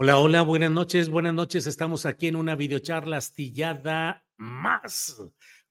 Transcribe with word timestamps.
Hola, 0.00 0.20
hola, 0.20 0.42
buenas 0.42 0.70
noches, 0.70 1.08
buenas 1.08 1.34
noches. 1.34 1.66
Estamos 1.66 2.06
aquí 2.06 2.28
en 2.28 2.36
una 2.36 2.54
videocharla 2.54 3.16
astillada 3.16 4.24
más 4.36 5.20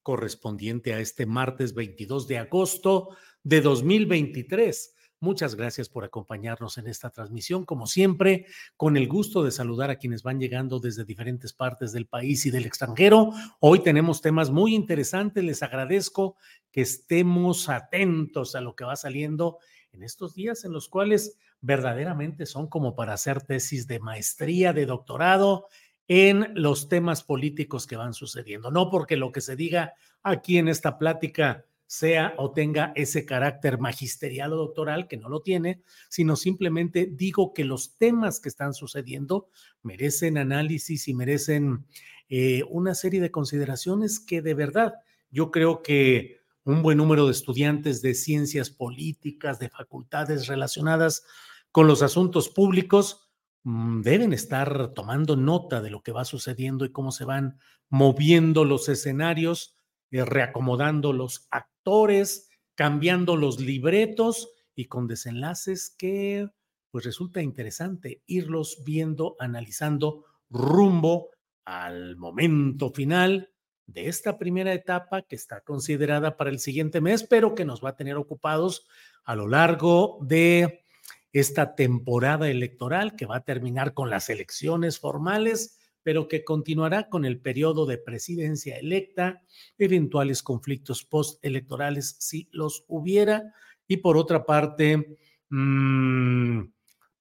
correspondiente 0.03 0.93
a 0.93 0.99
este 0.99 1.25
martes 1.25 1.73
22 1.73 2.27
de 2.27 2.39
agosto 2.39 3.15
de 3.43 3.61
2023. 3.61 4.95
Muchas 5.21 5.55
gracias 5.55 5.87
por 5.87 6.03
acompañarnos 6.03 6.77
en 6.77 6.87
esta 6.87 7.09
transmisión. 7.09 7.63
Como 7.63 7.87
siempre, 7.87 8.47
con 8.75 8.97
el 8.97 9.07
gusto 9.07 9.45
de 9.45 9.51
saludar 9.51 9.91
a 9.91 9.95
quienes 9.95 10.23
van 10.23 10.41
llegando 10.41 10.81
desde 10.81 11.05
diferentes 11.05 11.53
partes 11.53 11.93
del 11.93 12.07
país 12.07 12.45
y 12.45 12.51
del 12.51 12.65
extranjero. 12.65 13.31
Hoy 13.61 13.79
tenemos 13.79 14.19
temas 14.19 14.49
muy 14.49 14.75
interesantes. 14.75 15.41
Les 15.41 15.63
agradezco 15.63 16.35
que 16.69 16.81
estemos 16.81 17.69
atentos 17.69 18.55
a 18.55 18.61
lo 18.61 18.75
que 18.75 18.83
va 18.83 18.97
saliendo 18.97 19.59
en 19.93 20.03
estos 20.03 20.35
días 20.35 20.65
en 20.65 20.73
los 20.73 20.89
cuales 20.89 21.37
verdaderamente 21.61 22.45
son 22.45 22.67
como 22.67 22.95
para 22.95 23.13
hacer 23.13 23.41
tesis 23.41 23.87
de 23.87 23.99
maestría, 23.99 24.73
de 24.73 24.85
doctorado 24.85 25.67
en 26.07 26.51
los 26.55 26.87
temas 26.87 27.23
políticos 27.23 27.87
que 27.87 27.97
van 27.97 28.13
sucediendo. 28.13 28.71
No 28.71 28.89
porque 28.89 29.17
lo 29.17 29.31
que 29.31 29.41
se 29.41 29.55
diga 29.55 29.93
aquí 30.23 30.57
en 30.57 30.67
esta 30.67 30.97
plática 30.97 31.65
sea 31.85 32.33
o 32.37 32.51
tenga 32.51 32.91
ese 32.95 33.25
carácter 33.25 33.79
magisterial 33.79 34.53
o 34.53 34.57
doctoral, 34.57 35.07
que 35.07 35.17
no 35.17 35.29
lo 35.29 35.41
tiene, 35.41 35.81
sino 36.09 36.35
simplemente 36.35 37.07
digo 37.09 37.53
que 37.53 37.63
los 37.63 37.97
temas 37.97 38.39
que 38.41 38.49
están 38.49 38.73
sucediendo 38.73 39.49
merecen 39.83 40.37
análisis 40.37 41.07
y 41.07 41.13
merecen 41.13 41.85
eh, 42.29 42.63
una 42.69 42.93
serie 42.93 43.21
de 43.21 43.31
consideraciones 43.31 44.19
que 44.19 44.41
de 44.41 44.53
verdad 44.53 44.95
yo 45.31 45.49
creo 45.49 45.81
que 45.81 46.36
un 46.67 46.81
buen 46.81 46.97
número 46.97 47.25
de 47.25 47.31
estudiantes 47.31 48.01
de 48.01 48.13
ciencias 48.13 48.69
políticas, 48.69 49.57
de 49.57 49.69
facultades 49.69 50.47
relacionadas 50.47 51.23
con 51.71 51.87
los 51.87 52.01
asuntos 52.01 52.49
públicos, 52.49 53.29
mm, 53.63 54.01
deben 54.01 54.33
estar 54.33 54.93
tomando 54.93 55.37
nota 55.37 55.81
de 55.81 55.89
lo 55.89 56.03
que 56.03 56.11
va 56.11 56.25
sucediendo 56.25 56.83
y 56.83 56.91
cómo 56.91 57.13
se 57.13 57.23
van 57.23 57.57
moviendo 57.87 58.65
los 58.65 58.89
escenarios, 58.89 59.77
eh, 60.11 60.25
reacomodando 60.25 61.13
los 61.13 61.47
actores, 61.51 62.49
cambiando 62.75 63.37
los 63.37 63.61
libretos 63.61 64.49
y 64.75 64.85
con 64.85 65.07
desenlaces 65.07 65.95
que 65.97 66.49
pues 66.91 67.05
resulta 67.05 67.41
interesante 67.41 68.23
irlos 68.25 68.83
viendo, 68.85 69.37
analizando 69.39 70.25
rumbo 70.49 71.29
al 71.63 72.17
momento 72.17 72.91
final 72.91 73.51
de 73.87 74.09
esta 74.09 74.37
primera 74.37 74.73
etapa 74.73 75.21
que 75.23 75.35
está 75.35 75.61
considerada 75.61 76.37
para 76.37 76.49
el 76.49 76.59
siguiente 76.59 77.01
mes, 77.01 77.23
pero 77.23 77.55
que 77.55 77.65
nos 77.65 77.83
va 77.83 77.89
a 77.89 77.95
tener 77.95 78.17
ocupados 78.17 78.87
a 79.23 79.35
lo 79.35 79.47
largo 79.47 80.19
de 80.21 80.83
esta 81.31 81.75
temporada 81.75 82.49
electoral 82.49 83.15
que 83.15 83.25
va 83.25 83.37
a 83.37 83.43
terminar 83.43 83.93
con 83.93 84.09
las 84.09 84.29
elecciones 84.29 84.99
formales, 84.99 85.79
pero 86.03 86.27
que 86.27 86.43
continuará 86.43 87.09
con 87.09 87.25
el 87.25 87.39
periodo 87.39 87.85
de 87.85 87.97
presidencia 87.97 88.77
electa, 88.77 89.41
eventuales 89.77 90.43
conflictos 90.43 91.03
postelectorales 91.03 92.15
si 92.19 92.49
los 92.51 92.83
hubiera, 92.87 93.53
y 93.87 93.97
por 93.97 94.17
otra 94.17 94.45
parte, 94.45 95.17
mmm, 95.49 96.61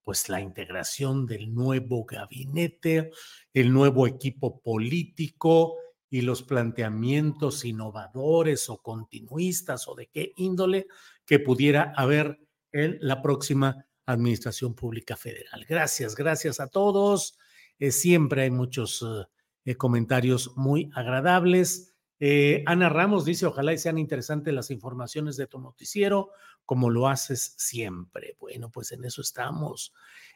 pues 0.03 0.29
la 0.29 0.41
integración 0.41 1.27
del 1.27 1.53
nuevo 1.53 2.05
gabinete, 2.05 3.11
el 3.53 3.73
nuevo 3.73 4.07
equipo 4.07 4.61
político, 4.61 5.77
y 6.09 6.21
los 6.21 6.43
planteamientos 6.43 7.65
innovadores 7.65 8.69
o 8.71 8.79
continuistas 8.79 9.89
o 9.89 9.95
de 9.95 10.07
qué 10.07 10.33
índole 10.37 10.87
que 11.25 11.41
pudiera 11.41 11.93
haber 11.97 12.39
en 12.73 12.99
la 13.01 13.23
próxima 13.23 13.87
Administración 14.07 14.75
Pública 14.75 15.17
Federal. 15.17 15.65
Gracias, 15.69 16.15
gracias 16.15 16.61
a 16.61 16.69
todos. 16.69 17.39
Eh, 17.79 17.91
siempre 17.91 18.43
hay 18.43 18.51
muchos 18.51 19.05
eh, 19.65 19.75
comentarios 19.75 20.57
muy 20.57 20.91
agradables. 20.95 21.95
Eh, 22.19 22.63
Ana 22.67 22.89
Ramos 22.89 23.25
dice, 23.25 23.47
ojalá 23.47 23.73
y 23.73 23.79
sean 23.79 23.99
interesantes 23.99 24.55
las 24.55 24.71
informaciones 24.71 25.37
de 25.37 25.49
tu 25.49 25.59
noticiero, 25.59 26.31
como 26.65 26.89
lo 26.89 27.09
haces 27.09 27.55
siempre. 27.59 28.37
Bueno, 28.41 28.71
pues 28.71 28.93
en 28.93 29.05
eso 29.05 29.21
estamos. 29.21 29.93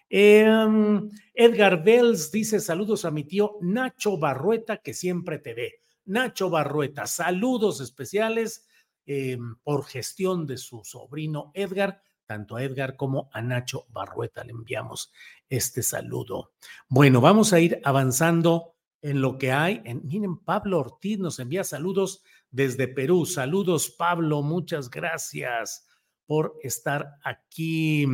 Em, 0.09 1.09
Edgar 1.41 1.83
Bells 1.83 2.31
dice 2.31 2.61
saludos 2.61 3.06
a 3.06 3.11
mi 3.11 3.25
tío 3.25 3.56
Nacho 3.62 4.19
Barrueta, 4.19 4.77
que 4.77 4.93
siempre 4.93 5.39
te 5.39 5.55
ve. 5.55 5.81
Nacho 6.05 6.51
Barrueta, 6.51 7.06
saludos 7.06 7.81
especiales 7.81 8.69
em, 9.06 9.56
por 9.62 9.87
gestión 9.87 10.47
de 10.47 10.59
su 10.59 10.84
sobrino 10.84 11.51
Edgar. 11.55 12.03
Tanto 12.27 12.56
a 12.56 12.62
Edgar 12.62 12.95
como 12.95 13.31
a 13.33 13.41
Nacho 13.41 13.87
Barrueta 13.89 14.45
le 14.45 14.51
enviamos 14.51 15.15
este 15.49 15.83
saludo. 15.83 16.53
Bueno, 16.91 17.23
vamos 17.23 17.55
a 17.55 17.61
ir 17.61 17.81
avanzando 17.84 18.75
en 19.01 19.22
lo 19.22 19.39
que 19.39 19.51
hay. 19.51 19.81
En, 19.87 20.07
miren, 20.07 20.37
Pablo 20.37 20.81
Ortiz 20.81 21.19
nos 21.19 21.39
envía 21.39 21.65
saludos 21.65 22.22
desde 22.51 22.87
Perú. 22.87 23.25
Saludos, 23.25 23.89
Pablo, 23.89 24.43
muchas 24.43 24.91
gracias 24.91 25.87
por 26.27 26.59
estar 26.62 27.15
aquí. 27.25 28.07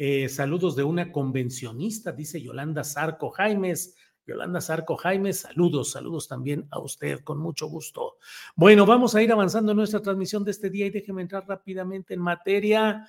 Eh, 0.00 0.28
saludos 0.28 0.76
de 0.76 0.84
una 0.84 1.10
convencionista, 1.10 2.12
dice 2.12 2.40
Yolanda 2.40 2.84
Sarco 2.84 3.30
Jaimes. 3.30 3.96
Yolanda 4.24 4.60
Sarco 4.60 4.96
Jaimes, 4.96 5.40
saludos, 5.40 5.90
saludos 5.90 6.28
también 6.28 6.68
a 6.70 6.78
usted, 6.78 7.20
con 7.24 7.38
mucho 7.38 7.66
gusto. 7.66 8.18
Bueno, 8.54 8.86
vamos 8.86 9.14
a 9.14 9.22
ir 9.22 9.32
avanzando 9.32 9.72
en 9.72 9.78
nuestra 9.78 10.00
transmisión 10.00 10.44
de 10.44 10.52
este 10.52 10.70
día 10.70 10.86
y 10.86 10.90
déjeme 10.90 11.22
entrar 11.22 11.48
rápidamente 11.48 12.14
en 12.14 12.20
materia, 12.20 13.06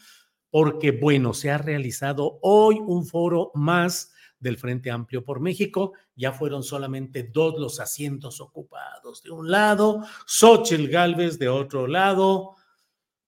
porque 0.50 0.92
bueno, 0.92 1.34
se 1.36 1.52
ha 1.52 1.60
realizado 1.60 2.40
hoy 2.42 2.80
un 2.80 3.06
foro 3.06 3.52
más 3.54 4.14
del 4.40 4.58
Frente 4.58 4.90
Amplio 4.90 5.24
por 5.24 5.42
México. 5.42 5.94
Ya 6.16 6.32
fueron 6.32 6.64
solamente 6.64 7.24
dos 7.24 7.60
los 7.60 7.80
asientos 7.80 8.42
ocupados. 8.42 9.22
De 9.22 9.30
un 9.30 9.52
lado, 9.52 10.04
Xochitl 10.26 10.88
Galvez, 10.88 11.38
de 11.38 11.50
otro 11.50 11.86
lado, 11.86 12.56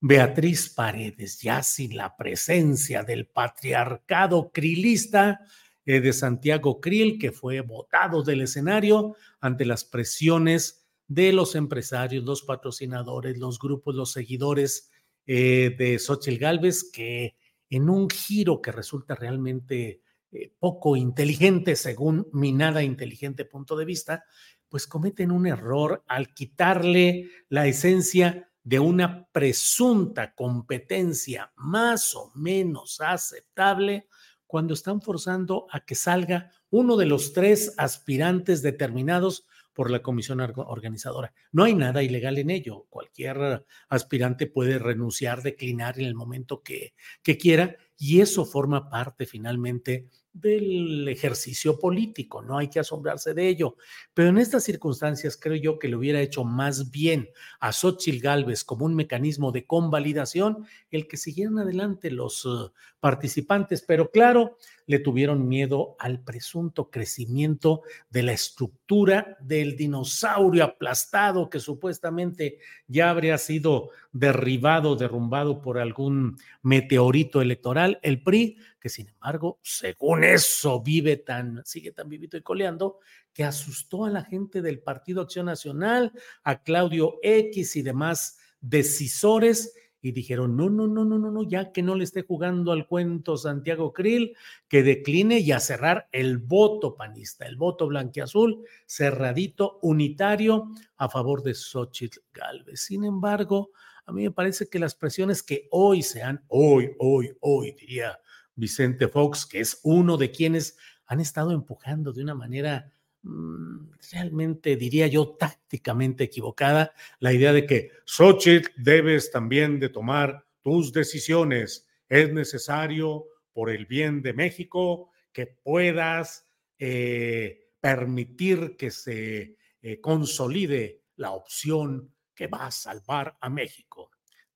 Beatriz 0.04 0.74
Paredes, 0.74 1.40
ya 1.42 1.62
sin 1.62 1.96
la 1.96 2.18
presencia 2.18 3.04
del 3.04 3.28
patriarcado 3.28 4.52
crilista 4.52 5.42
eh, 5.86 6.02
de 6.02 6.12
Santiago 6.12 6.82
Krill, 6.82 7.20
que 7.20 7.32
fue 7.32 7.62
votado 7.62 8.24
del 8.24 8.42
escenario 8.42 9.16
ante 9.40 9.64
las 9.64 9.86
presiones 9.86 10.88
de 11.08 11.32
los 11.34 11.54
empresarios, 11.54 12.24
los 12.24 12.42
patrocinadores, 12.42 13.38
los 13.38 13.60
grupos, 13.60 13.94
los 13.94 14.12
seguidores 14.12 14.90
eh, 15.28 15.76
de 15.78 16.00
Xochitl 16.00 16.40
Galvez, 16.40 16.90
que 16.92 17.36
en 17.70 17.88
un 17.88 18.10
giro 18.10 18.60
que 18.60 18.72
resulta 18.72 19.14
realmente 19.14 20.02
eh, 20.32 20.52
poco 20.58 20.96
inteligente, 20.96 21.76
según 21.76 22.28
mi 22.34 22.52
nada 22.52 22.82
inteligente 22.82 23.46
punto 23.46 23.76
de 23.76 23.86
vista, 23.86 24.24
pues 24.68 24.88
cometen 24.88 25.32
un 25.32 25.46
error 25.46 26.04
al 26.08 26.34
quitarle 26.34 27.30
la 27.50 27.68
esencia 27.68 28.51
de 28.64 28.80
una 28.80 29.28
presunta 29.32 30.34
competencia 30.34 31.52
más 31.56 32.16
o 32.16 32.32
menos 32.36 33.02
aceptable 33.02 34.08
cuando 34.46 34.74
están 34.74 35.02
forzando 35.02 35.68
a 35.72 35.80
que 35.86 35.96
salga 35.96 36.52
uno 36.70 36.98
de 36.98 37.06
los 37.06 37.34
tres 37.34 37.74
aspirantes 37.78 38.62
determinados 38.62 39.46
por 39.74 39.90
la 39.90 40.02
comisión 40.02 40.42
organizadora. 40.42 41.34
No 41.52 41.64
hay 41.64 41.74
nada 41.74 42.04
ilegal 42.04 42.38
en 42.38 42.50
ello. 42.50 42.86
Cualquier 42.90 43.66
aspirante 43.88 44.48
puede 44.48 44.78
renunciar, 44.78 45.42
declinar 45.42 46.00
en 46.00 46.06
el 46.06 46.16
momento 46.16 46.62
que, 46.62 46.94
que 47.24 47.38
quiera 47.38 47.78
y 47.98 48.20
eso 48.22 48.46
forma 48.46 48.90
parte 48.90 49.26
finalmente 49.26 50.10
del 50.34 51.08
ejercicio 51.08 51.78
político, 51.78 52.42
no 52.42 52.58
hay 52.58 52.70
que 52.70 52.80
asombrarse 52.80 53.34
de 53.34 53.48
ello. 53.48 53.76
Pero 54.14 54.30
en 54.30 54.38
estas 54.38 54.64
circunstancias 54.64 55.38
creo 55.38 55.56
yo 55.56 55.80
que 55.80 55.88
le 55.88 55.96
hubiera 55.96 56.22
hecho 56.22 56.44
más 56.44 56.92
bien 56.92 57.30
a 57.60 57.74
Xochitl 57.74 58.22
Galvez 58.22 58.64
como 58.64 58.86
un 58.86 58.96
mecanismo 58.96 59.52
de 59.52 59.66
convalidación 59.66 60.66
el 60.90 61.08
que 61.08 61.18
siguieran 61.18 61.60
adelante 61.60 62.12
los 62.12 62.46
uh, 62.46 62.72
participantes, 63.00 63.82
pero 63.82 64.10
claro, 64.10 64.58
le 64.92 65.00
tuvieron 65.00 65.48
miedo 65.48 65.96
al 66.00 66.22
presunto 66.22 66.92
crecimiento 66.92 67.84
de 68.10 68.24
la 68.24 68.34
estructura 68.34 69.38
del 69.40 69.78
dinosaurio 69.78 70.66
aplastado 70.66 71.50
que 71.50 71.62
supuestamente 71.62 72.60
ya 72.88 73.10
habría 73.10 73.38
sido 73.38 73.92
derribado, 74.12 74.98
derrumbado 74.98 75.62
por 75.62 75.80
algún 75.80 76.38
meteorito 76.62 77.42
electoral, 77.42 78.00
el 78.02 78.22
PRI, 78.22 78.58
que 78.82 78.90
sin 78.90 79.08
embargo, 79.08 79.60
según 79.64 80.26
eso, 80.26 80.82
vive 80.82 81.16
tan, 81.16 81.62
sigue 81.64 81.94
tan 81.94 82.10
vivito 82.10 82.36
y 82.36 82.42
coleando, 82.42 83.00
que 83.32 83.46
asustó 83.46 84.04
a 84.04 84.10
la 84.10 84.26
gente 84.26 84.62
del 84.62 84.80
Partido 84.80 85.22
Acción 85.22 85.46
Nacional, 85.46 86.12
a 86.44 86.64
Claudio 86.64 87.18
X 87.24 87.78
y 87.78 87.82
demás 87.82 88.40
decisores 88.60 89.74
y 90.02 90.12
dijeron, 90.12 90.58
no, 90.58 90.70
no, 90.70 90.88
no, 90.88 91.06
no, 91.06 91.20
no, 91.20 91.32
no, 91.32 91.44
ya 91.44 91.72
que 91.72 91.84
no 91.84 91.96
le 91.96 92.04
esté 92.04 92.24
jugando 92.24 92.72
al 92.72 92.88
cuento 92.88 93.38
Santiago 93.38 93.94
Krill, 93.94 94.36
que 94.68 94.82
decline 94.82 95.40
y 95.40 95.52
a 95.52 95.60
cerrar 95.60 96.08
el 96.12 96.40
voto 96.40 96.96
panista, 96.96 97.46
el 97.46 97.56
voto 97.56 97.88
blanquiazul, 97.88 98.66
cerradito, 98.86 99.80
unitario, 99.84 100.70
a 100.98 101.08
favor 101.08 101.44
de 101.44 101.54
Xochitl 101.54 102.20
Galvez. 102.34 102.82
Sin 102.82 103.04
embargo, 103.04 103.72
a 104.06 104.12
mí 104.12 104.24
me 104.24 104.32
parece 104.32 104.68
que 104.68 104.80
las 104.80 104.96
presiones 104.96 105.44
que 105.44 105.68
hoy 105.70 106.02
se 106.02 106.24
han, 106.24 106.44
hoy, 106.48 106.92
hoy, 106.98 107.32
hoy, 107.40 107.76
diría 107.80 108.20
Vicente 108.56 109.08
Fox, 109.08 109.46
que 109.46 109.60
es 109.60 109.80
uno 109.84 110.18
de 110.18 110.32
quienes 110.32 110.78
han 111.06 111.20
estado 111.20 111.52
empujando 111.52 112.12
de 112.12 112.24
una 112.24 112.36
manera 112.36 112.92
realmente 113.24 114.76
diría 114.76 115.08
yo 115.08 115.36
tácticamente 115.36 116.24
equivocada 116.24 116.94
la 117.20 117.34
idea 117.34 117.54
de 117.54 117.66
que 117.66 117.92
Xochitl 118.06 118.72
debes 118.78 119.32
también 119.32 119.80
de 119.80 119.90
tomar 119.90 120.46
tus 120.62 120.92
decisiones. 120.92 121.88
Es 122.10 122.32
necesario 122.32 123.26
por 123.54 123.70
el 123.70 123.86
bien 123.86 124.22
de 124.22 124.34
México 124.34 125.12
que 125.32 125.48
puedas 125.48 126.46
eh, 126.80 127.72
permitir 127.80 128.76
que 128.78 128.92
se 128.92 129.56
eh, 129.82 130.02
consolide 130.02 131.02
la 131.16 131.32
opción 131.32 132.14
que 132.36 132.48
va 132.48 132.68
a 132.68 132.72
salvar 132.72 133.38
a 133.40 133.50
México. 133.50 134.11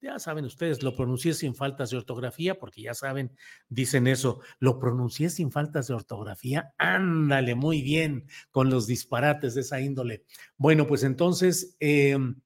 Ya 0.06 0.20
saben 0.20 0.46
ustedes, 0.46 0.84
lo 0.84 0.96
pronuncié 0.96 1.34
sin 1.34 1.56
faltas 1.56 1.90
de 1.90 1.98
ortografía, 1.98 2.60
porque 2.60 2.84
ya 2.84 2.94
saben, 2.94 3.36
dicen 3.70 4.06
eso, 4.06 4.40
lo 4.60 4.78
pronuncié 4.78 5.32
sin 5.32 5.52
faltas 5.52 5.88
de 5.88 5.96
ortografía. 5.96 6.76
Ándale, 6.78 7.56
muy 7.56 7.82
bien, 7.82 8.28
con 8.52 8.70
los 8.70 8.86
disparates 8.86 9.56
de 9.56 9.62
esa 9.62 9.82
índole. 9.82 10.24
Bueno, 10.58 10.86
pues 10.86 11.02
entonces, 11.02 11.76
em, 11.80 12.40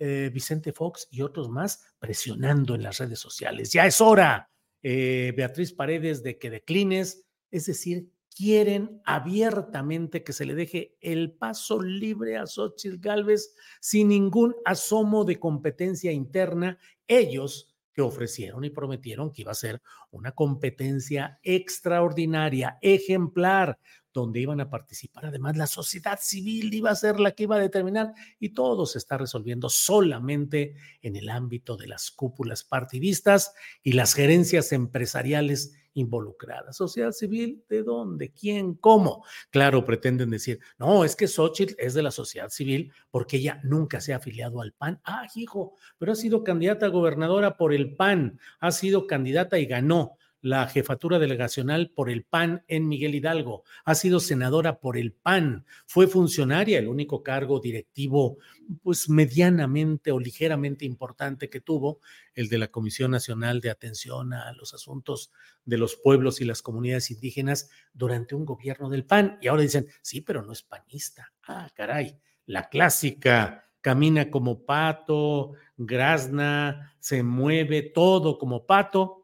eh, 0.00 0.30
Vicente 0.34 0.74
Fox 0.74 1.08
y 1.10 1.22
otros 1.22 1.48
más 1.48 1.82
presionando 1.98 2.74
en 2.74 2.82
las 2.82 2.98
redes 2.98 3.20
sociales. 3.20 3.72
Ya 3.72 3.86
es 3.86 4.02
hora, 4.02 4.50
eh, 4.82 5.32
Beatriz 5.34 5.72
Paredes, 5.72 6.22
de 6.22 6.36
que 6.36 6.50
declines, 6.50 7.24
es 7.50 7.64
decir, 7.64 8.10
quieren 8.36 9.00
abiertamente 9.04 10.24
que 10.24 10.32
se 10.32 10.46
le 10.46 10.54
deje 10.54 10.96
el 11.00 11.32
paso 11.32 11.80
libre 11.80 12.36
a 12.36 12.46
Xochitl 12.46 12.98
Galvez 12.98 13.54
sin 13.80 14.08
ningún 14.08 14.54
asomo 14.64 15.24
de 15.24 15.38
competencia 15.38 16.12
interna. 16.12 16.78
Ellos 17.06 17.74
que 17.92 18.02
ofrecieron 18.02 18.64
y 18.64 18.70
prometieron 18.70 19.32
que 19.32 19.42
iba 19.42 19.52
a 19.52 19.56
ser 19.56 19.82
una 20.10 20.32
competencia 20.32 21.38
extraordinaria, 21.42 22.78
ejemplar, 22.80 23.78
donde 24.12 24.40
iban 24.40 24.60
a 24.60 24.68
participar 24.68 25.26
además 25.26 25.56
la 25.56 25.66
sociedad 25.66 26.18
civil 26.20 26.72
iba 26.74 26.90
a 26.90 26.94
ser 26.94 27.18
la 27.18 27.30
que 27.30 27.44
iba 27.44 27.56
a 27.56 27.60
determinar 27.60 28.12
y 28.38 28.50
todo 28.50 28.84
se 28.84 28.98
está 28.98 29.16
resolviendo 29.16 29.70
solamente 29.70 30.74
en 31.00 31.16
el 31.16 31.30
ámbito 31.30 31.76
de 31.76 31.86
las 31.86 32.10
cúpulas 32.10 32.62
partidistas 32.62 33.54
y 33.82 33.92
las 33.92 34.14
gerencias 34.14 34.72
empresariales 34.72 35.72
involucrada. 35.94 36.72
Sociedad 36.72 37.12
civil, 37.12 37.64
¿de 37.68 37.82
dónde? 37.82 38.32
¿Quién? 38.32 38.74
¿Cómo? 38.74 39.24
Claro, 39.50 39.84
pretenden 39.84 40.30
decir, 40.30 40.60
no, 40.78 41.04
es 41.04 41.16
que 41.16 41.28
Xochitl 41.28 41.74
es 41.78 41.94
de 41.94 42.02
la 42.02 42.10
sociedad 42.10 42.48
civil 42.48 42.92
porque 43.10 43.38
ella 43.38 43.60
nunca 43.64 44.00
se 44.00 44.12
ha 44.12 44.16
afiliado 44.16 44.60
al 44.60 44.72
PAN. 44.72 45.00
Ah, 45.04 45.26
hijo, 45.34 45.76
pero 45.98 46.12
ha 46.12 46.16
sido 46.16 46.44
candidata 46.44 46.86
a 46.86 46.90
gobernadora 46.90 47.56
por 47.56 47.72
el 47.72 47.94
PAN, 47.96 48.38
ha 48.60 48.70
sido 48.70 49.06
candidata 49.06 49.58
y 49.58 49.66
ganó 49.66 50.16
la 50.42 50.66
jefatura 50.66 51.20
delegacional 51.20 51.90
por 51.90 52.10
el 52.10 52.24
PAN 52.24 52.64
en 52.66 52.88
Miguel 52.88 53.14
Hidalgo, 53.14 53.62
ha 53.84 53.94
sido 53.94 54.18
senadora 54.18 54.80
por 54.80 54.98
el 54.98 55.12
PAN, 55.12 55.64
fue 55.86 56.08
funcionaria, 56.08 56.80
el 56.80 56.88
único 56.88 57.22
cargo 57.22 57.60
directivo 57.60 58.38
pues 58.82 59.08
medianamente 59.08 60.10
o 60.10 60.18
ligeramente 60.18 60.84
importante 60.84 61.48
que 61.48 61.60
tuvo, 61.60 62.00
el 62.34 62.48
de 62.48 62.58
la 62.58 62.68
Comisión 62.68 63.12
Nacional 63.12 63.60
de 63.60 63.70
Atención 63.70 64.34
a 64.34 64.52
los 64.52 64.74
Asuntos 64.74 65.30
de 65.64 65.78
los 65.78 65.94
Pueblos 65.94 66.40
y 66.40 66.44
las 66.44 66.60
Comunidades 66.60 67.10
Indígenas 67.12 67.70
durante 67.92 68.34
un 68.34 68.44
gobierno 68.44 68.90
del 68.90 69.04
PAN. 69.04 69.38
Y 69.40 69.48
ahora 69.48 69.62
dicen, 69.62 69.86
sí, 70.00 70.22
pero 70.22 70.42
no 70.42 70.52
es 70.52 70.62
panista. 70.62 71.32
Ah, 71.46 71.70
caray, 71.74 72.18
la 72.46 72.68
clásica 72.68 73.70
camina 73.80 74.30
como 74.30 74.64
pato, 74.64 75.52
grazna, 75.76 76.96
se 76.98 77.22
mueve 77.22 77.82
todo 77.82 78.38
como 78.38 78.66
pato 78.66 79.21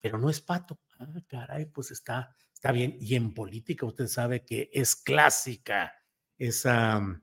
pero 0.00 0.18
no 0.18 0.30
es 0.30 0.40
pato. 0.40 0.80
Ah, 0.98 1.06
caray, 1.26 1.66
pues 1.66 1.90
está, 1.90 2.34
está 2.52 2.72
bien. 2.72 2.96
Y 3.00 3.14
en 3.14 3.34
política 3.34 3.86
usted 3.86 4.06
sabe 4.06 4.44
que 4.44 4.70
es 4.72 4.96
clásica 4.96 5.94
esa 6.36 7.00
mm, 7.00 7.22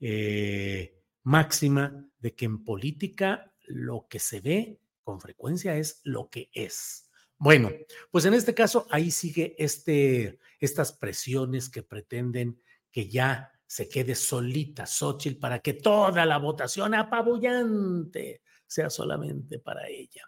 eh, 0.00 1.02
máxima 1.22 2.06
de 2.18 2.34
que 2.34 2.44
en 2.44 2.64
política 2.64 3.52
lo 3.66 4.06
que 4.08 4.18
se 4.18 4.40
ve 4.40 4.80
con 5.02 5.20
frecuencia 5.20 5.76
es 5.76 6.00
lo 6.04 6.28
que 6.30 6.50
es. 6.52 7.10
Bueno, 7.36 7.70
pues 8.10 8.24
en 8.24 8.34
este 8.34 8.54
caso 8.54 8.86
ahí 8.90 9.10
sigue 9.10 9.54
este, 9.58 10.38
estas 10.60 10.92
presiones 10.92 11.68
que 11.68 11.82
pretenden 11.82 12.60
que 12.90 13.08
ya 13.08 13.52
se 13.66 13.88
quede 13.88 14.14
solita 14.14 14.86
Xochitl 14.86 15.38
para 15.38 15.58
que 15.58 15.74
toda 15.74 16.24
la 16.24 16.38
votación 16.38 16.94
apabullante 16.94 18.42
sea 18.66 18.88
solamente 18.88 19.58
para 19.58 19.88
ella. 19.88 20.22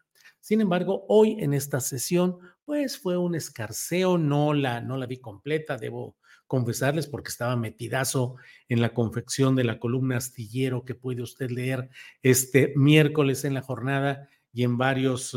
Sin 0.46 0.60
embargo, 0.60 1.04
hoy 1.08 1.38
en 1.40 1.54
esta 1.54 1.80
sesión, 1.80 2.38
pues 2.64 2.98
fue 2.98 3.16
un 3.16 3.34
escarceo, 3.34 4.16
no 4.16 4.54
la, 4.54 4.80
no 4.80 4.96
la 4.96 5.06
vi 5.06 5.16
completa, 5.16 5.76
debo 5.76 6.18
confesarles, 6.46 7.08
porque 7.08 7.30
estaba 7.30 7.56
metidazo 7.56 8.36
en 8.68 8.80
la 8.80 8.94
confección 8.94 9.56
de 9.56 9.64
la 9.64 9.80
columna 9.80 10.18
astillero 10.18 10.84
que 10.84 10.94
puede 10.94 11.22
usted 11.22 11.50
leer 11.50 11.90
este 12.22 12.72
miércoles 12.76 13.44
en 13.44 13.54
la 13.54 13.62
jornada 13.62 14.28
y 14.52 14.62
en 14.62 14.78
varios 14.78 15.36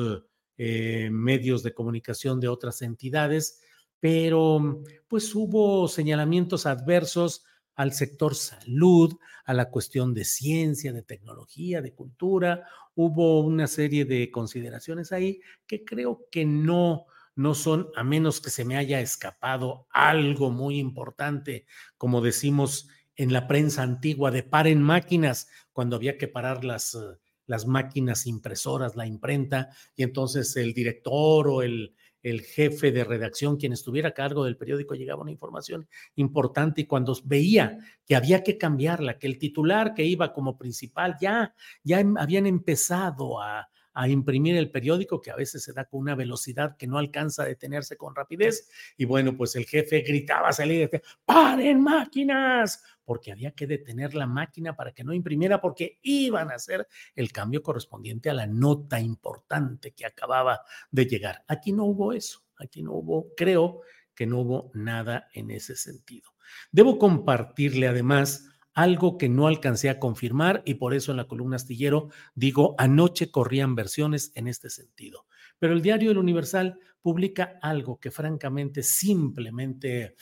eh, 0.60 1.10
medios 1.12 1.64
de 1.64 1.74
comunicación 1.74 2.40
de 2.40 2.50
otras 2.50 2.84
entidades, 2.84 3.64
pero 4.00 4.84
pues 5.08 5.34
hubo 5.34 5.88
señalamientos 5.88 6.68
adversos 6.68 7.44
al 7.80 7.94
sector 7.94 8.36
salud, 8.36 9.18
a 9.46 9.54
la 9.54 9.70
cuestión 9.70 10.14
de 10.14 10.26
ciencia, 10.26 10.92
de 10.92 11.02
tecnología, 11.02 11.82
de 11.82 11.94
cultura. 11.94 12.68
Hubo 12.94 13.40
una 13.40 13.68
serie 13.68 14.04
de 14.04 14.30
consideraciones 14.32 15.14
ahí 15.14 15.40
que 15.66 15.86
creo 15.86 16.28
que 16.30 16.44
no, 16.44 17.06
no 17.36 17.56
son, 17.56 17.88
a 17.96 18.04
menos 18.04 18.42
que 18.42 18.50
se 18.50 18.66
me 18.66 18.76
haya 18.76 19.00
escapado 19.00 19.88
algo 19.92 20.52
muy 20.52 20.78
importante, 20.78 21.68
como 21.98 22.20
decimos 22.20 22.90
en 23.16 23.32
la 23.32 23.48
prensa 23.48 23.82
antigua, 23.82 24.30
de 24.30 24.44
paren 24.44 24.82
máquinas, 24.82 25.48
cuando 25.72 25.96
había 25.96 26.18
que 26.18 26.28
parar 26.28 26.66
las, 26.66 26.98
las 27.46 27.66
máquinas 27.66 28.28
impresoras, 28.28 28.98
la 28.98 29.08
imprenta, 29.08 29.70
y 29.96 30.04
entonces 30.04 30.54
el 30.58 30.74
director 30.74 31.48
o 31.48 31.62
el, 31.62 31.96
el 32.24 32.42
jefe 32.42 32.92
de 32.92 33.04
redacción, 33.04 33.58
quien 33.58 33.74
estuviera 33.74 34.10
a 34.10 34.14
cargo 34.14 34.46
del 34.46 34.58
periódico, 34.58 34.96
llegaba 34.96 35.22
una 35.22 35.32
información 35.32 35.88
importante 36.16 36.82
y 36.82 36.86
cuando 36.86 37.18
veía 37.24 37.78
que 38.06 38.16
había 38.16 38.44
que 38.44 38.58
cambiarla, 38.58 39.18
que 39.18 39.28
el 39.28 39.38
titular 39.38 39.94
que 39.94 40.04
iba 40.04 40.34
como 40.34 40.58
principal 40.58 41.16
ya, 41.20 41.54
ya 41.84 42.00
em, 42.00 42.18
habían 42.18 42.46
empezado 42.46 43.42
a, 43.42 43.70
a 43.94 44.08
imprimir 44.08 44.56
el 44.58 44.72
periódico, 44.72 45.20
que 45.22 45.32
a 45.32 45.36
veces 45.36 45.64
se 45.64 45.74
da 45.74 45.86
con 45.86 46.02
una 46.02 46.16
velocidad 46.16 46.78
que 46.78 46.88
no 46.88 46.98
alcanza 46.98 47.44
a 47.44 47.48
detenerse 47.48 47.98
con 47.98 48.16
rapidez. 48.16 48.70
Y 48.98 49.06
bueno, 49.06 49.36
pues 49.36 49.56
el 49.56 49.66
jefe 49.66 50.02
gritaba 50.02 50.52
salir 50.52 50.76
y 50.76 50.80
decía, 50.82 51.02
¡paren 51.26 51.82
máquinas! 51.82 52.84
Porque 53.04 53.32
había 53.32 53.52
que 53.52 53.66
detener 53.66 54.14
la 54.14 54.28
máquina 54.28 54.76
para 54.76 54.92
que 54.92 55.04
no 55.04 55.14
imprimiera, 55.14 55.60
porque 55.60 56.00
iban 56.04 56.52
a 56.52 56.56
hacer 56.56 56.88
el 57.16 57.32
cambio 57.32 57.64
correspondiente 57.64 58.30
a 58.30 58.34
la 58.34 58.46
nota 58.46 59.00
importante 59.00 59.92
que 59.92 60.06
acababa 60.06 60.62
de 60.92 61.06
llegar. 61.06 61.44
Aquí 61.48 61.72
no 61.72 61.86
hubo 61.86 62.14
eso, 62.14 62.44
aquí 62.58 62.84
no 62.84 62.94
hubo, 62.94 63.34
creo 63.36 63.82
que 64.14 64.28
no 64.28 64.40
hubo 64.40 64.72
nada 64.74 65.30
en 65.34 65.50
ese 65.50 65.76
sentido. 65.76 66.32
Debo 66.72 67.00
compartirle 67.00 67.88
además 67.88 68.49
algo 68.74 69.18
que 69.18 69.30
no 69.30 69.48
alcancé 69.48 69.90
a 69.90 70.00
confirmar 70.00 70.62
y 70.66 70.76
por 70.76 70.94
eso 70.94 71.12
en 71.12 71.18
la 71.18 71.28
columna 71.28 71.56
astillero 71.56 72.10
digo, 72.36 72.76
anoche 72.78 73.32
corrían 73.32 73.76
versiones 73.76 74.32
en 74.36 74.48
este 74.48 74.70
sentido. 74.70 75.26
Pero 75.58 75.74
el 75.74 75.82
diario 75.82 76.12
El 76.12 76.18
Universal 76.18 76.80
publica 77.02 77.60
algo 77.62 78.00
que 78.00 78.12
francamente 78.12 78.84
simplemente 78.84 80.16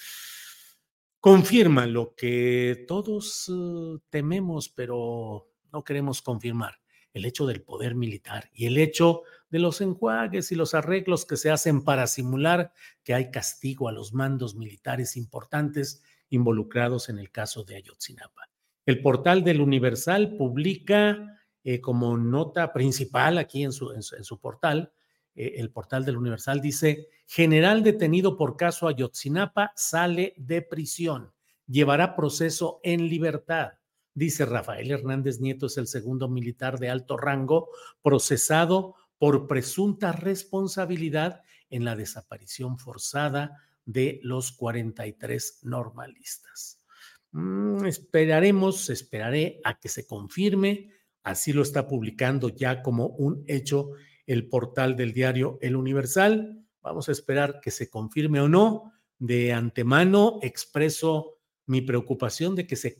confirma 1.19 1.85
lo 1.85 2.15
que 2.15 2.85
todos 2.87 3.49
uh, 3.49 3.99
tememos, 4.09 4.69
pero 4.69 5.49
no 5.71 5.83
queremos 5.83 6.21
confirmar, 6.21 6.79
el 7.13 7.25
hecho 7.25 7.45
del 7.45 7.63
poder 7.63 7.95
militar 7.95 8.49
y 8.53 8.65
el 8.65 8.77
hecho 8.77 9.23
de 9.49 9.59
los 9.59 9.81
enjuagues 9.81 10.51
y 10.51 10.55
los 10.55 10.73
arreglos 10.73 11.25
que 11.25 11.37
se 11.37 11.49
hacen 11.49 11.83
para 11.83 12.07
simular 12.07 12.71
que 13.03 13.13
hay 13.13 13.31
castigo 13.31 13.89
a 13.89 13.91
los 13.91 14.13
mandos 14.13 14.55
militares 14.55 15.17
importantes 15.17 16.01
involucrados 16.29 17.09
en 17.09 17.19
el 17.19 17.31
caso 17.31 17.63
de 17.63 17.75
Ayotzinapa. 17.75 18.49
El 18.85 19.01
portal 19.01 19.43
del 19.43 19.61
Universal 19.61 20.35
publica 20.37 21.37
eh, 21.63 21.81
como 21.81 22.17
nota 22.17 22.71
principal 22.71 23.37
aquí 23.37 23.63
en 23.63 23.73
su, 23.73 24.39
portal, 24.39 24.93
eh, 25.35 25.55
el 25.57 25.69
portal 25.69 26.05
del 26.05 26.15
Universal 26.15 26.61
dice, 26.61 27.09
general 27.25 27.83
detenido 27.83 28.37
por 28.37 28.55
caso 28.55 28.87
Ayotzinapa 28.87 29.73
sale 29.75 30.33
de 30.37 30.61
prisión, 30.61 31.33
llevará 31.67 32.15
proceso 32.15 32.79
en 32.83 33.09
libertad. 33.09 33.73
Dice 34.13 34.45
Rafael 34.45 34.89
Hernández 34.89 35.41
Nieto 35.41 35.65
es 35.65 35.77
el 35.77 35.87
segundo 35.87 36.29
militar 36.29 36.79
de 36.79 36.89
alto 36.89 37.17
rango 37.17 37.67
procesado 38.01 38.95
por 39.17 39.47
presunta 39.47 40.13
responsabilidad 40.13 41.41
en 41.69 41.83
la 41.83 41.95
desaparición 41.95 42.77
forzada 42.77 43.61
de 43.87 44.19
los 44.21 44.51
43 44.51 45.61
normalistas. 45.63 46.83
Mm, 47.31 47.85
esperaremos, 47.85 48.89
esperaré 48.89 49.59
a 49.63 49.79
que 49.79 49.89
se 49.89 50.05
confirme, 50.05 50.91
así 51.23 51.53
lo 51.53 51.61
está 51.61 51.87
publicando 51.87 52.49
ya 52.49 52.83
como 52.83 53.07
un 53.07 53.43
hecho 53.47 53.91
el 54.25 54.49
portal 54.49 54.95
del 54.95 55.13
diario 55.13 55.57
El 55.61 55.77
Universal. 55.77 56.65
Vamos 56.81 57.07
a 57.07 57.13
esperar 57.13 57.61
que 57.61 57.71
se 57.71 57.89
confirme 57.89 58.41
o 58.41 58.49
no. 58.49 58.91
De 59.17 59.53
antemano 59.53 60.37
expreso 60.43 61.39
mi 61.65 61.81
preocupación 61.81 62.55
de 62.55 62.67
que 62.67 62.75
se, 62.75 62.95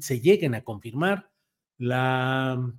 se 0.00 0.20
lleguen 0.20 0.54
a 0.54 0.64
confirmar 0.64 1.30
la 1.78 2.74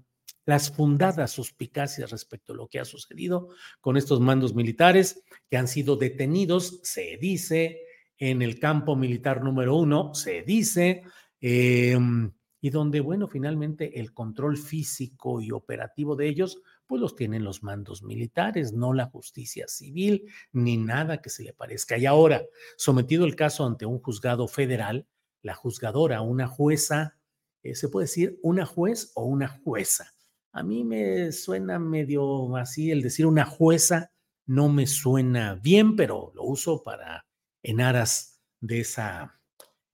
las 0.50 0.72
fundadas 0.72 1.32
suspicacias 1.32 2.10
respecto 2.10 2.54
a 2.54 2.56
lo 2.56 2.68
que 2.68 2.80
ha 2.80 2.86
sucedido 2.86 3.50
con 3.82 3.98
estos 3.98 4.20
mandos 4.20 4.56
militares 4.56 5.24
que 5.48 5.58
han 5.58 5.68
sido 5.68 5.96
detenidos, 5.96 6.80
se 6.84 7.18
dice, 7.22 7.84
en 8.18 8.42
el 8.42 8.60
campo 8.60 8.96
militar 8.96 9.44
número 9.44 9.76
uno, 9.76 10.14
se 10.16 10.42
dice, 10.42 11.04
em, 11.40 12.32
y 12.62 12.72
donde, 12.72 13.00
bueno, 13.00 13.28
finalmente 13.28 14.00
el 14.00 14.12
control 14.12 14.58
físico 14.58 15.40
y 15.40 15.52
operativo 15.52 16.16
de 16.16 16.28
ellos, 16.28 16.62
pues 16.88 17.00
los 17.00 17.16
tienen 17.16 17.44
los 17.44 17.62
mandos 17.62 18.02
militares, 18.02 18.74
no 18.74 18.92
la 18.94 19.06
justicia 19.06 19.68
civil, 19.68 20.26
ni 20.52 20.78
nada 20.78 21.22
que 21.22 21.30
se 21.30 21.44
le 21.44 21.54
parezca. 21.54 21.98
Y 21.98 22.08
ahora, 22.08 22.44
sometido 22.76 23.24
el 23.26 23.36
caso 23.36 23.66
ante 23.68 23.86
un 23.86 24.00
juzgado 24.00 24.48
federal, 24.48 25.08
la 25.44 25.54
juzgadora, 25.54 26.22
una 26.22 26.48
jueza, 26.48 27.20
eh, 27.62 27.76
se 27.76 27.88
puede 27.88 28.06
decir 28.06 28.40
una 28.42 28.66
juez 28.66 29.12
o 29.14 29.26
una 29.26 29.48
jueza, 29.48 30.16
a 30.52 30.64
mí 30.64 30.84
me 30.84 31.32
suena 31.32 31.80
medio 31.80 32.56
así 32.56 32.92
el 32.92 33.02
decir 33.02 33.26
una 33.26 33.46
jueza, 33.46 34.12
no 34.46 34.70
me 34.70 34.88
suena 34.88 35.56
bien, 35.56 35.96
pero 35.96 36.32
lo 36.36 36.44
uso 36.44 36.84
para 36.84 37.26
en 37.62 37.82
aras 37.82 38.42
de 38.60 38.80
esa 38.82 39.40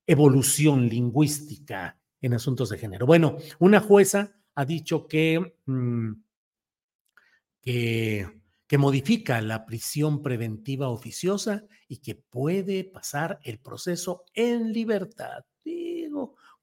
evolución 0.08 0.88
lingüística 0.88 2.00
en 2.22 2.34
asuntos 2.34 2.70
de 2.70 2.78
género. 2.78 3.06
Bueno, 3.06 3.38
una 3.60 3.80
jueza 3.80 4.36
ha 4.56 4.66
dicho 4.66 5.08
que, 5.08 5.58
mm, 5.66 6.12
que, 7.62 8.42
que 8.68 8.78
modifica 8.78 9.42
la 9.42 9.66
prisión 9.66 10.22
preventiva 10.22 10.90
oficiosa 10.90 11.66
y 11.88 11.98
que 11.98 12.16
puede 12.16 12.84
pasar 12.84 13.40
el 13.44 13.60
proceso 13.60 14.24
en 14.34 14.72
libertad. 14.72 15.44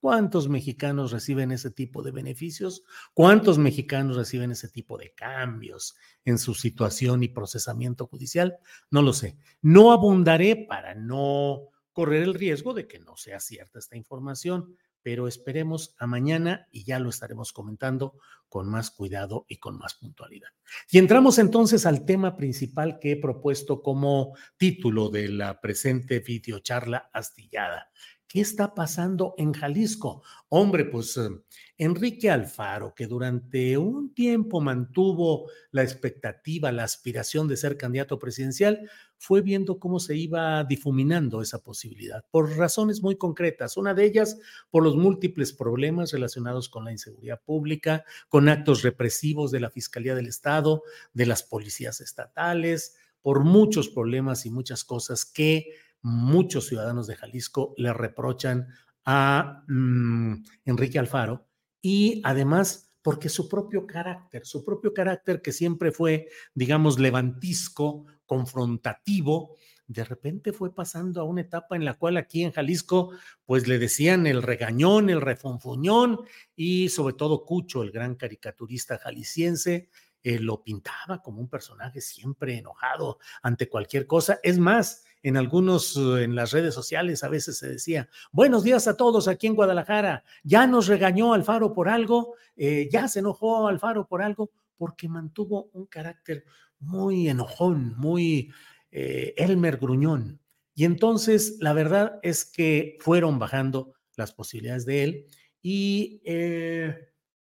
¿Cuántos 0.02 0.49
mexicanos 0.49 1.12
reciben 1.12 1.52
ese 1.52 1.71
tipo 1.71 2.02
de 2.02 2.11
beneficios? 2.11 2.82
¿Cuántos 3.14 3.59
mexicanos 3.59 4.16
reciben 4.16 4.50
ese 4.50 4.68
tipo 4.68 4.99
de 4.99 5.14
cambios 5.14 5.94
en 6.25 6.38
su 6.38 6.54
situación 6.54 7.23
y 7.23 7.28
procesamiento 7.28 8.09
judicial? 8.09 8.56
No 8.90 9.00
lo 9.00 9.12
sé. 9.12 9.38
No 9.61 9.92
abundaré 9.92 10.66
para 10.68 10.97
no 10.97 11.68
correr 11.92 12.25
el 12.25 12.35
riesgo 12.35 12.75
de 12.75 12.88
que 12.88 12.99
no 12.99 13.16
sea 13.16 13.38
cierta 13.38 13.78
esta 13.78 13.97
información, 13.97 14.76
pero 15.02 15.28
esperemos 15.28 15.94
a 16.00 16.09
mañana 16.09 16.66
y 16.73 16.82
ya 16.82 16.99
lo 16.99 17.09
estaremos 17.09 17.52
comentando 17.52 18.18
con 18.49 18.68
más 18.68 18.90
cuidado 18.90 19.44
y 19.47 19.59
con 19.59 19.78
más 19.78 19.94
puntualidad. 19.94 20.49
Y 20.90 20.99
entramos 20.99 21.38
entonces 21.38 21.87
al 21.87 22.04
tema 22.04 22.37
principal 22.37 22.99
que 22.99 23.12
he 23.12 23.16
propuesto 23.16 23.82
como 23.82 24.37
título 24.56 25.11
de 25.11 25.28
la 25.28 25.61
presente 25.61 26.18
videocharla 26.18 27.09
astillada 27.12 27.92
¿Qué 28.33 28.41
está 28.41 28.75
pasando 28.75 29.35
en 29.37 29.53
Jalisco? 29.53 30.23
Hombre, 30.49 30.87
pues 30.87 31.19
eh, 31.19 31.29
Enrique 31.77 32.31
Alfaro, 32.31 32.95
que 32.95 33.07
durante 33.07 33.77
un 33.77 34.15
tiempo 34.15 34.62
mantuvo 34.62 35.51
la 35.71 35.83
expectativa, 35.83 36.73
la 36.73 36.85
aspiración 36.85 37.47
de 37.47 37.59
ser 37.59 37.77
candidato 37.77 38.19
presidencial, 38.19 38.89
fue 39.19 39.43
viendo 39.43 39.79
cómo 39.79 40.01
se 40.01 40.17
iba 40.17 40.65
difuminando 40.65 41.43
esa 41.43 41.59
posibilidad, 41.59 42.25
por 42.31 42.57
razones 42.57 43.03
muy 43.03 43.17
concretas. 43.17 43.77
Una 43.77 43.93
de 43.93 44.07
ellas, 44.07 44.39
por 44.71 44.83
los 44.83 44.97
múltiples 44.97 45.53
problemas 45.53 46.11
relacionados 46.12 46.71
con 46.71 46.87
la 46.87 46.93
inseguridad 46.93 47.43
pública, 47.45 48.07
con 48.31 48.49
actos 48.49 48.81
represivos 48.81 49.51
de 49.51 49.61
la 49.61 49.69
Fiscalía 49.69 50.15
del 50.15 50.29
Estado, 50.29 50.85
de 51.12 51.27
las 51.27 51.43
policías 51.43 52.01
estatales, 52.01 52.97
por 53.21 53.45
muchos 53.45 53.91
problemas 53.91 54.47
y 54.47 54.51
muchas 54.51 54.85
cosas 54.85 55.27
que 55.27 55.67
muchos 56.02 56.66
ciudadanos 56.66 57.06
de 57.06 57.16
Jalisco 57.16 57.75
le 57.76 57.92
reprochan 57.92 58.68
a 59.04 59.64
mm, 59.68 60.44
Enrique 60.64 60.99
Alfaro 60.99 61.47
y 61.80 62.21
además 62.25 62.92
porque 63.02 63.28
su 63.28 63.49
propio 63.49 63.87
carácter, 63.87 64.47
su 64.47 64.64
propio 64.64 64.94
carácter 64.94 65.42
que 65.42 65.52
siempre 65.52 65.90
fue, 65.90 66.28
digamos, 66.54 66.99
levantisco, 66.99 68.06
confrontativo, 68.26 69.56
de 69.88 70.04
repente 70.04 70.52
fue 70.52 70.75
pasando 70.75 71.21
a 71.21 71.25
una 71.25 71.42
etapa 71.42 71.76
en 71.76 71.85
la 71.85 71.99
cual 71.99 72.16
aquí 72.16 72.42
en 72.44 72.52
Jalisco, 72.52 73.11
pues 73.44 73.66
le 73.66 73.78
decían 73.78 74.26
el 74.26 74.42
regañón, 74.42 75.11
el 75.11 75.21
refonfuñón 75.21 76.21
y 76.54 76.88
sobre 76.88 77.14
todo 77.14 77.44
Cucho, 77.44 77.82
el 77.82 77.90
gran 77.90 78.14
caricaturista 78.14 78.99
jalisciense, 78.99 79.90
eh, 80.23 80.38
lo 80.38 80.62
pintaba 80.62 81.23
como 81.23 81.41
un 81.41 81.49
personaje 81.49 82.00
siempre 82.00 82.59
enojado 82.59 83.19
ante 83.43 83.69
cualquier 83.69 84.07
cosa. 84.07 84.38
Es 84.43 84.59
más, 84.59 85.05
en 85.23 85.37
algunos, 85.37 85.97
eh, 85.97 86.25
en 86.25 86.35
las 86.35 86.52
redes 86.52 86.75
sociales 86.75 87.23
a 87.25 87.29
veces 87.29 87.59
se 87.59 87.69
decía, 87.69 88.09
buenos 88.33 88.64
días 88.64 88.88
a 88.88 88.97
todos 88.97 89.29
aquí 89.29 89.47
en 89.47 89.55
Guadalajara, 89.55 90.25
ya 90.43 90.67
nos 90.67 90.88
regañó 90.88 91.33
Alfaro 91.33 91.73
por 91.73 91.88
algo, 91.88 92.35
eh, 92.57 92.88
ya 92.91 93.09
se 93.09 93.21
enojó 93.21 93.69
Alfaro 93.69 94.07
por 94.07 94.23
algo, 94.23 94.50
porque 94.76 95.09
mantuvo 95.09 95.71
un 95.73 95.87
carácter 95.87 96.45
muy 96.81 97.29
enojón, 97.29 97.95
muy 97.97 98.52
eh, 98.91 99.35
Elmer 99.37 99.76
Gruñón. 99.76 100.41
Y 100.75 100.85
entonces 100.85 101.59
la 101.61 101.73
verdad 101.73 102.19
es 102.23 102.45
que 102.45 102.97
fueron 103.00 103.38
bajando 103.38 103.95
las 104.17 104.33
posibilidades 104.33 104.85
de 104.87 105.05
él 105.05 105.26
y 105.62 106.21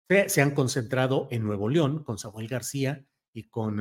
se, 0.08 0.42
han 0.42 0.52
concentrado 0.52 1.28
en 1.30 1.44
Nuevo 1.44 1.68
León 1.68 2.04
con 2.04 2.18
Samuel 2.18 2.48
García 2.48 3.04
y 3.32 3.44
con... 3.44 3.80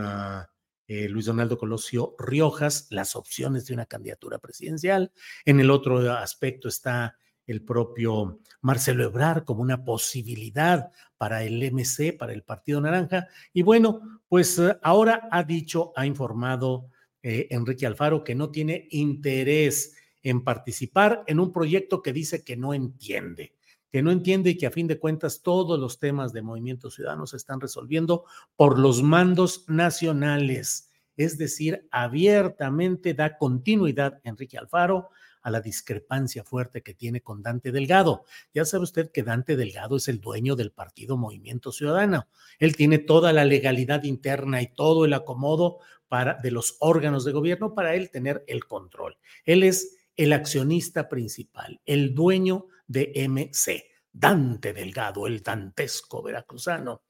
Eh, 0.86 1.08
Luis 1.08 1.27
Donaldo 1.27 1.58
Colosio 1.58 2.13
Riojas 2.20 2.88
las 2.89 3.15
opciones 3.15 3.65
de 3.65 3.74
una 3.74 3.86
candidatura 3.86 4.38
presidencial. 4.38 5.13
En 5.46 5.62
el 5.62 5.72
otro 5.72 6.12
aspecto 6.12 6.68
está 6.68 7.18
el 7.46 7.63
propio 7.63 8.39
Marcelo 8.62 9.03
Ebrar 9.03 9.44
como 9.44 9.62
una 9.62 9.84
posibilidad 9.84 10.92
para 11.18 11.44
el 11.44 11.62
MC, 11.72 12.18
para 12.18 12.34
el 12.34 12.44
Partido 12.44 12.82
Naranja. 12.82 13.27
Y 13.53 13.62
bueno, 13.62 14.22
pues 14.27 14.60
eh, 14.60 14.77
ahora 14.82 15.27
ha 15.32 15.44
dicho, 15.44 15.94
ha 15.96 16.06
informado 16.06 16.89
eh, 17.22 17.48
Enrique 17.50 17.86
Alfaro 17.86 18.24
que 18.24 18.36
no 18.36 18.50
tiene 18.50 18.88
interés 18.92 19.96
en 20.22 20.44
participar 20.44 21.24
en 21.27 21.39
un 21.39 21.51
proyecto 21.51 22.01
que 22.01 22.13
dice 22.13 22.44
que 22.44 22.56
no 22.56 22.74
entiende, 22.74 23.56
que 23.94 24.02
no 24.02 24.10
entiende 24.10 24.50
y 24.50 24.58
que 24.58 24.66
a 24.66 24.72
fin 24.72 24.88
de 24.88 24.98
cuentas 24.98 25.44
todos 25.44 25.80
los 25.80 26.00
temas 26.00 26.34
de 26.34 26.42
Movimiento 26.42 26.90
Ciudadano 26.90 27.28
se 27.28 27.38
están 27.38 27.62
resolviendo 27.62 28.26
por 28.56 28.80
los 28.80 29.04
mandos 29.04 29.66
nacionales. 29.68 30.90
Es 31.16 31.38
decir, 31.38 31.88
abiertamente 31.92 33.14
da 33.14 33.38
continuidad 33.38 34.20
Enrique 34.24 34.58
Alfaro 34.58 35.10
a 35.44 35.52
la 35.52 35.62
discrepancia 35.62 36.44
fuerte 36.44 36.82
que 36.82 36.96
tiene 36.96 37.22
con 37.22 37.44
Dante 37.44 37.72
Delgado. 37.72 38.26
Ya 38.52 38.66
sabe 38.66 38.86
usted 38.86 39.12
que 39.12 39.22
Dante 39.22 39.56
Delgado 39.56 39.98
es 39.98 40.08
el 40.08 40.20
dueño 40.20 40.56
del 40.56 40.72
partido 40.72 41.16
Movimiento 41.16 41.72
Ciudadano. 41.72 42.26
Él 42.58 42.76
tiene 42.76 42.98
toda 42.98 43.32
la 43.32 43.46
legalidad 43.46 44.06
interna 44.06 44.64
y 44.64 44.74
todo 44.74 45.06
el 45.06 45.14
acomodo 45.14 45.78
para, 46.08 46.40
de 46.42 46.50
los 46.50 46.78
órganos 46.80 47.26
de 47.26 47.32
gobierno 47.32 47.76
para 47.76 47.94
él 47.94 48.10
tener 48.10 48.44
el 48.48 48.66
control. 48.66 49.20
Él 49.46 49.62
es 49.62 50.03
el 50.15 50.34
accionista 50.34 51.10
principal, 51.10 51.82
el 51.86 52.13
dueño 52.13 52.67
de 52.88 53.12
MC, 53.27 53.86
Dante 54.12 54.74
Delgado, 54.74 55.27
el 55.27 55.41
dantesco 55.41 56.22
veracruzano. 56.22 57.01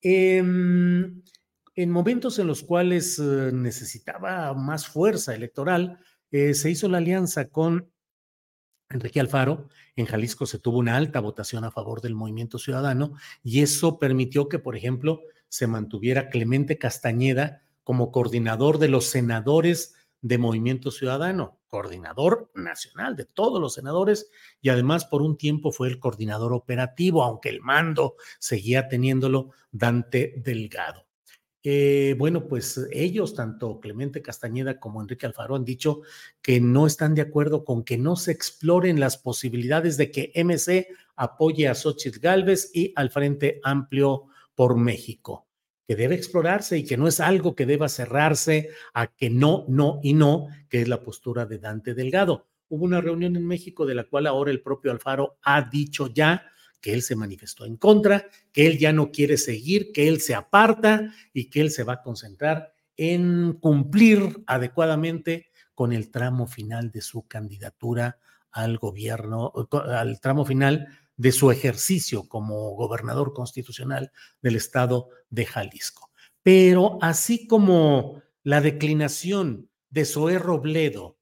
Em, 0.00 1.22
en 1.74 1.90
momentos 1.90 2.38
en 2.38 2.46
los 2.46 2.62
cuales 2.62 3.18
eh, 3.18 3.50
necesitaba 3.52 4.52
más 4.54 4.86
fuerza 4.86 5.34
electoral, 5.34 5.98
eh, 6.30 6.54
se 6.54 6.70
hizo 6.70 6.88
la 6.88 6.98
alianza 6.98 7.48
con 7.48 7.90
Enrique 8.88 9.20
Alfaro. 9.20 9.68
En 9.94 10.06
Jalisco 10.06 10.46
se 10.46 10.58
tuvo 10.58 10.78
una 10.78 10.96
alta 10.96 11.20
votación 11.20 11.64
a 11.64 11.70
favor 11.70 12.00
del 12.00 12.14
movimiento 12.14 12.58
ciudadano 12.58 13.14
y 13.42 13.62
eso 13.62 13.98
permitió 13.98 14.48
que, 14.48 14.58
por 14.58 14.76
ejemplo, 14.76 15.20
se 15.48 15.66
mantuviera 15.66 16.28
Clemente 16.28 16.78
Castañeda 16.78 17.62
como 17.84 18.10
coordinador 18.12 18.78
de 18.78 18.88
los 18.88 19.06
senadores 19.06 19.94
de 20.22 20.38
Movimiento 20.38 20.90
Ciudadano, 20.90 21.60
coordinador 21.68 22.50
nacional 22.54 23.16
de 23.16 23.24
todos 23.24 23.60
los 23.60 23.74
senadores 23.74 24.30
y 24.60 24.68
además 24.68 25.04
por 25.04 25.22
un 25.22 25.36
tiempo 25.36 25.72
fue 25.72 25.88
el 25.88 25.98
coordinador 25.98 26.52
operativo, 26.52 27.22
aunque 27.22 27.48
el 27.48 27.60
mando 27.60 28.16
seguía 28.38 28.88
teniéndolo 28.88 29.50
Dante 29.70 30.34
Delgado. 30.36 31.06
Eh, 31.62 32.14
bueno, 32.18 32.48
pues 32.48 32.80
ellos, 32.90 33.34
tanto 33.34 33.80
Clemente 33.80 34.22
Castañeda 34.22 34.80
como 34.80 35.02
Enrique 35.02 35.26
Alfaro, 35.26 35.56
han 35.56 35.64
dicho 35.64 36.00
que 36.40 36.58
no 36.60 36.86
están 36.86 37.14
de 37.14 37.20
acuerdo 37.20 37.64
con 37.64 37.84
que 37.84 37.98
no 37.98 38.16
se 38.16 38.32
exploren 38.32 38.98
las 38.98 39.18
posibilidades 39.18 39.98
de 39.98 40.10
que 40.10 40.32
MC 40.34 40.88
apoye 41.16 41.68
a 41.68 41.74
Xochitl 41.74 42.18
Galvez 42.18 42.70
y 42.72 42.94
al 42.96 43.10
Frente 43.10 43.60
Amplio 43.62 44.24
por 44.54 44.76
México, 44.76 45.48
que 45.90 45.96
debe 45.96 46.14
explorarse 46.14 46.78
y 46.78 46.84
que 46.84 46.96
no 46.96 47.08
es 47.08 47.18
algo 47.18 47.56
que 47.56 47.66
deba 47.66 47.88
cerrarse 47.88 48.68
a 48.94 49.08
que 49.08 49.28
no, 49.28 49.64
no 49.66 49.98
y 50.04 50.14
no, 50.14 50.46
que 50.68 50.82
es 50.82 50.86
la 50.86 51.02
postura 51.02 51.46
de 51.46 51.58
Dante 51.58 51.94
Delgado. 51.94 52.46
Hubo 52.68 52.84
una 52.84 53.00
reunión 53.00 53.34
en 53.34 53.44
México 53.44 53.84
de 53.84 53.96
la 53.96 54.04
cual 54.04 54.28
ahora 54.28 54.52
el 54.52 54.62
propio 54.62 54.92
Alfaro 54.92 55.40
ha 55.42 55.62
dicho 55.62 56.06
ya 56.06 56.46
que 56.80 56.92
él 56.92 57.02
se 57.02 57.16
manifestó 57.16 57.64
en 57.64 57.76
contra, 57.76 58.28
que 58.52 58.68
él 58.68 58.78
ya 58.78 58.92
no 58.92 59.10
quiere 59.10 59.36
seguir, 59.36 59.90
que 59.90 60.06
él 60.06 60.20
se 60.20 60.36
aparta 60.36 61.12
y 61.32 61.50
que 61.50 61.60
él 61.60 61.72
se 61.72 61.82
va 61.82 61.94
a 61.94 62.02
concentrar 62.02 62.72
en 62.96 63.54
cumplir 63.54 64.44
adecuadamente 64.46 65.50
con 65.74 65.92
el 65.92 66.12
tramo 66.12 66.46
final 66.46 66.92
de 66.92 67.00
su 67.00 67.26
candidatura 67.26 68.20
al 68.52 68.78
gobierno, 68.78 69.52
al 69.72 70.20
tramo 70.20 70.44
final 70.44 70.86
de 71.20 71.32
su 71.32 71.50
ejercicio 71.50 72.26
como 72.26 72.70
gobernador 72.70 73.34
constitucional 73.34 74.10
del 74.40 74.56
estado 74.56 75.10
de 75.28 75.44
Jalisco. 75.44 76.10
Pero 76.42 76.96
así 77.02 77.46
como 77.46 78.22
la 78.42 78.62
declinación 78.62 79.68
de 79.90 80.06
Zoé 80.06 80.38
Robledo 80.38 81.18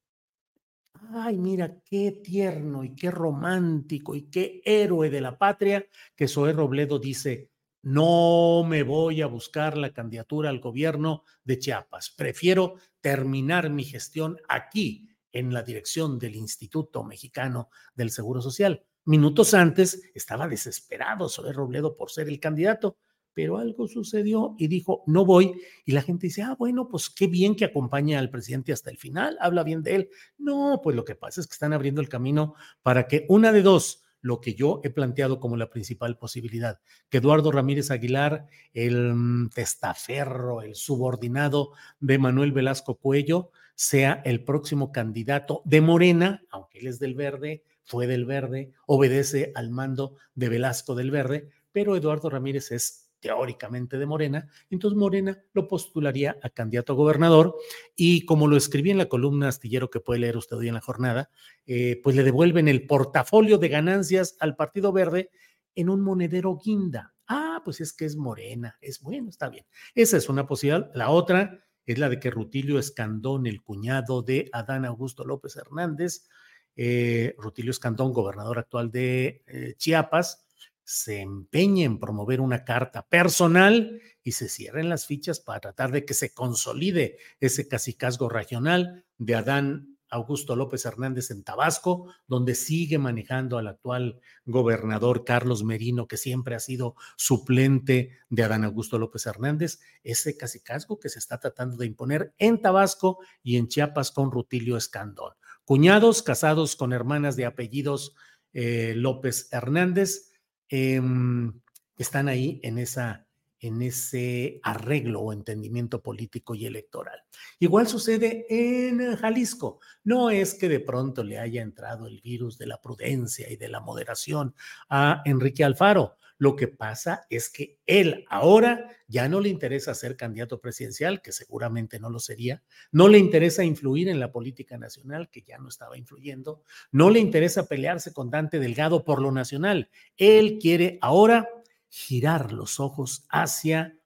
ay, 1.13 1.37
mira 1.37 1.81
qué 1.83 2.21
tierno 2.23 2.83
y 2.83 2.95
qué 2.95 3.11
romántico 3.11 4.15
y 4.15 4.29
qué 4.29 4.61
héroe 4.63 5.09
de 5.09 5.19
la 5.19 5.37
patria, 5.37 5.85
que 6.15 6.27
Zoé 6.27 6.53
Robledo 6.53 6.99
dice, 6.99 7.49
no 7.81 8.63
me 8.63 8.83
voy 8.83 9.21
a 9.21 9.25
buscar 9.25 9.75
la 9.75 9.91
candidatura 9.91 10.49
al 10.49 10.59
gobierno 10.59 11.23
de 11.43 11.57
Chiapas, 11.57 12.13
prefiero 12.15 12.75
terminar 13.01 13.69
mi 13.71 13.83
gestión 13.83 14.37
aquí, 14.47 15.09
en 15.31 15.53
la 15.53 15.63
dirección 15.63 16.19
del 16.19 16.35
Instituto 16.35 17.03
Mexicano 17.03 17.69
del 17.95 18.11
Seguro 18.11 18.41
Social. 18.41 18.83
Minutos 19.09 19.55
antes 19.55 20.03
estaba 20.13 20.47
desesperado 20.47 21.29
Zoé 21.29 21.51
Robledo 21.51 21.97
por 21.97 22.11
ser 22.11 22.29
el 22.29 22.39
candidato 22.39 22.95
pero 23.33 23.57
algo 23.57 23.87
sucedió 23.87 24.55
y 24.57 24.67
dijo, 24.67 25.01
no 25.07 25.23
voy. 25.23 25.53
Y 25.85 25.93
la 25.93 26.01
gente 26.01 26.27
dice, 26.27 26.41
ah, 26.41 26.57
bueno, 26.59 26.89
pues 26.89 27.09
qué 27.09 27.27
bien 27.27 27.55
que 27.55 27.63
acompañe 27.63 28.17
al 28.17 28.29
presidente 28.29 28.73
hasta 28.73 28.89
el 28.89 28.97
final, 28.97 29.37
habla 29.39 29.63
bien 29.63 29.81
de 29.81 29.95
él. 29.95 30.09
No, 30.37 30.81
pues 30.83 30.93
lo 30.93 31.05
que 31.05 31.15
pasa 31.15 31.39
es 31.39 31.47
que 31.47 31.53
están 31.53 31.71
abriendo 31.71 32.01
el 32.01 32.09
camino 32.09 32.55
para 32.81 33.07
que 33.07 33.25
una 33.29 33.53
de 33.53 33.61
dos, 33.61 34.03
lo 34.19 34.41
que 34.41 34.55
yo 34.55 34.81
he 34.83 34.89
planteado 34.89 35.39
como 35.39 35.55
la 35.55 35.69
principal 35.69 36.17
posibilidad, 36.17 36.81
que 37.07 37.19
Eduardo 37.19 37.49
Ramírez 37.49 37.91
Aguilar, 37.91 38.47
el 38.73 39.13
mm, 39.13 39.51
testaferro, 39.51 40.61
el 40.61 40.75
subordinado 40.75 41.71
de 42.01 42.17
Manuel 42.17 42.51
Velasco 42.51 42.95
Cuello, 42.95 43.51
sea 43.73 44.21
el 44.25 44.43
próximo 44.43 44.91
candidato 44.91 45.61
de 45.63 45.79
Morena, 45.79 46.43
aunque 46.49 46.79
él 46.79 46.87
es 46.87 46.99
del 46.99 47.15
verde, 47.15 47.63
fue 47.89 48.05
del 48.05 48.25
verde, 48.25 48.71
obedece 48.85 49.51
al 49.55 49.71
mando 49.71 50.15
de 50.35 50.47
Velasco 50.47 50.93
del 50.93 51.09
verde, 51.09 51.49
pero 51.71 51.97
Eduardo 51.97 52.29
Ramírez 52.29 52.71
es 52.71 53.09
teóricamente 53.19 53.97
de 53.97 54.05
Morena, 54.05 54.47
entonces 54.69 54.95
Morena 54.95 55.43
lo 55.53 55.67
postularía 55.67 56.37
a 56.43 56.49
candidato 56.51 56.93
a 56.93 56.95
gobernador 56.95 57.55
y 57.95 58.25
como 58.25 58.47
lo 58.47 58.55
escribí 58.55 58.91
en 58.91 58.99
la 58.99 59.07
columna 59.07 59.47
astillero 59.49 59.89
que 59.89 59.99
puede 59.99 60.19
leer 60.19 60.37
usted 60.37 60.55
hoy 60.55 60.67
en 60.67 60.75
la 60.75 60.81
jornada, 60.81 61.31
eh, 61.65 61.99
pues 62.03 62.15
le 62.15 62.23
devuelven 62.23 62.67
el 62.67 62.85
portafolio 62.85 63.57
de 63.57 63.69
ganancias 63.69 64.37
al 64.39 64.55
Partido 64.55 64.93
Verde 64.93 65.31
en 65.73 65.89
un 65.89 66.01
monedero 66.01 66.59
guinda. 66.63 67.15
Ah, 67.27 67.61
pues 67.65 67.81
es 67.81 67.91
que 67.91 68.05
es 68.05 68.15
Morena, 68.15 68.77
es 68.81 69.01
bueno, 69.01 69.29
está 69.29 69.49
bien. 69.49 69.65
Esa 69.95 70.15
es 70.15 70.29
una 70.29 70.45
posibilidad. 70.45 70.91
La 70.93 71.09
otra 71.09 71.65
es 71.85 71.97
la 71.97 72.07
de 72.07 72.19
que 72.19 72.29
Rutilio 72.29 72.77
Escandón, 72.77 73.47
el 73.47 73.63
cuñado 73.63 74.21
de 74.21 74.47
Adán 74.53 74.85
Augusto 74.85 75.25
López 75.25 75.55
Hernández, 75.55 76.27
eh, 76.75 77.35
Rutilio 77.37 77.71
Escandón, 77.71 78.13
gobernador 78.13 78.59
actual 78.59 78.91
de 78.91 79.43
eh, 79.47 79.73
Chiapas, 79.77 80.45
se 80.83 81.21
empeñe 81.21 81.83
en 81.83 81.99
promover 81.99 82.41
una 82.41 82.65
carta 82.65 83.07
personal 83.07 84.01
y 84.23 84.31
se 84.31 84.49
cierren 84.49 84.89
las 84.89 85.05
fichas 85.05 85.39
para 85.39 85.59
tratar 85.59 85.91
de 85.91 86.03
que 86.03 86.15
se 86.15 86.33
consolide 86.33 87.17
ese 87.39 87.67
cacicazgo 87.67 88.27
regional 88.27 89.05
de 89.17 89.35
Adán 89.35 89.99
Augusto 90.09 90.55
López 90.55 90.85
Hernández 90.85 91.29
en 91.29 91.43
Tabasco, 91.43 92.11
donde 92.27 92.55
sigue 92.55 92.97
manejando 92.97 93.57
al 93.57 93.67
actual 93.67 94.19
gobernador 94.45 95.23
Carlos 95.23 95.63
Merino, 95.63 96.07
que 96.07 96.17
siempre 96.17 96.55
ha 96.55 96.59
sido 96.59 96.95
suplente 97.15 98.17
de 98.29 98.43
Adán 98.43 98.63
Augusto 98.63 98.97
López 98.97 99.25
Hernández, 99.27 99.79
ese 100.03 100.35
cacicazgo 100.35 100.99
que 100.99 101.09
se 101.09 101.19
está 101.19 101.39
tratando 101.39 101.77
de 101.77 101.85
imponer 101.85 102.33
en 102.37 102.61
Tabasco 102.61 103.19
y 103.43 103.57
en 103.57 103.67
Chiapas 103.67 104.11
con 104.11 104.31
Rutilio 104.31 104.77
Escandón. 104.77 105.33
Cuñados 105.69 106.23
casados 106.23 106.75
con 106.75 106.93
hermanas 106.93 107.35
de 107.35 107.45
apellidos 107.45 108.15
eh, 108.53 108.93
López 108.95 109.49
Hernández, 109.51 110.29
Em, 110.69 111.59
están 111.97 112.27
ahí 112.27 112.59
en, 112.63 112.77
esa, 112.77 113.27
en 113.59 113.81
ese 113.81 114.59
arreglo 114.63 115.21
o 115.21 115.33
entendimiento 115.33 116.01
político 116.01 116.53
y 116.53 116.67
electoral. 116.67 117.19
Igual 117.57 117.87
sucede 117.87 118.45
en 118.49 119.15
Jalisco. 119.17 119.79
No 120.03 120.29
es 120.29 120.53
que 120.53 120.69
de 120.69 120.79
pronto 120.79 121.23
le 121.23 121.39
haya 121.39 121.63
entrado 121.63 122.05
el 122.05 122.21
virus 122.21 122.59
de 122.59 122.67
la 122.67 122.79
prudencia 122.79 123.51
y 123.51 123.57
de 123.57 123.67
la 123.67 123.79
moderación 123.79 124.53
a 124.89 125.23
Enrique 125.25 125.63
Alfaro. 125.63 126.17
Lo 126.39 126.55
que 126.55 126.69
pasa 126.69 127.27
es 127.29 127.49
que 127.49 127.79
él 127.85 128.25
ahora 128.29 128.89
ya 129.09 129.27
no 129.27 129.41
le 129.41 129.49
interesa 129.49 129.93
ser 129.93 130.15
candidato 130.15 130.61
presidencial, 130.61 131.21
que 131.21 131.33
seguramente 131.33 131.99
no 131.99 132.09
lo 132.09 132.19
sería, 132.19 132.63
no 132.93 133.09
le 133.09 133.19
interesa 133.19 133.65
influir 133.65 134.07
en 134.07 134.21
la 134.21 134.31
política 134.31 134.77
nacional, 134.77 135.29
que 135.29 135.41
ya 135.41 135.57
no 135.57 135.67
estaba 135.67 135.97
influyendo, 135.97 136.63
no 136.93 137.09
le 137.09 137.19
interesa 137.19 137.67
pelearse 137.67 138.13
con 138.13 138.29
Dante 138.29 138.57
Delgado 138.57 139.03
por 139.03 139.21
lo 139.21 139.33
nacional. 139.33 139.89
Él 140.15 140.59
quiere 140.61 140.97
ahora 141.01 141.49
girar 141.89 142.53
los 142.53 142.79
ojos 142.79 143.25
hacia 143.29 143.97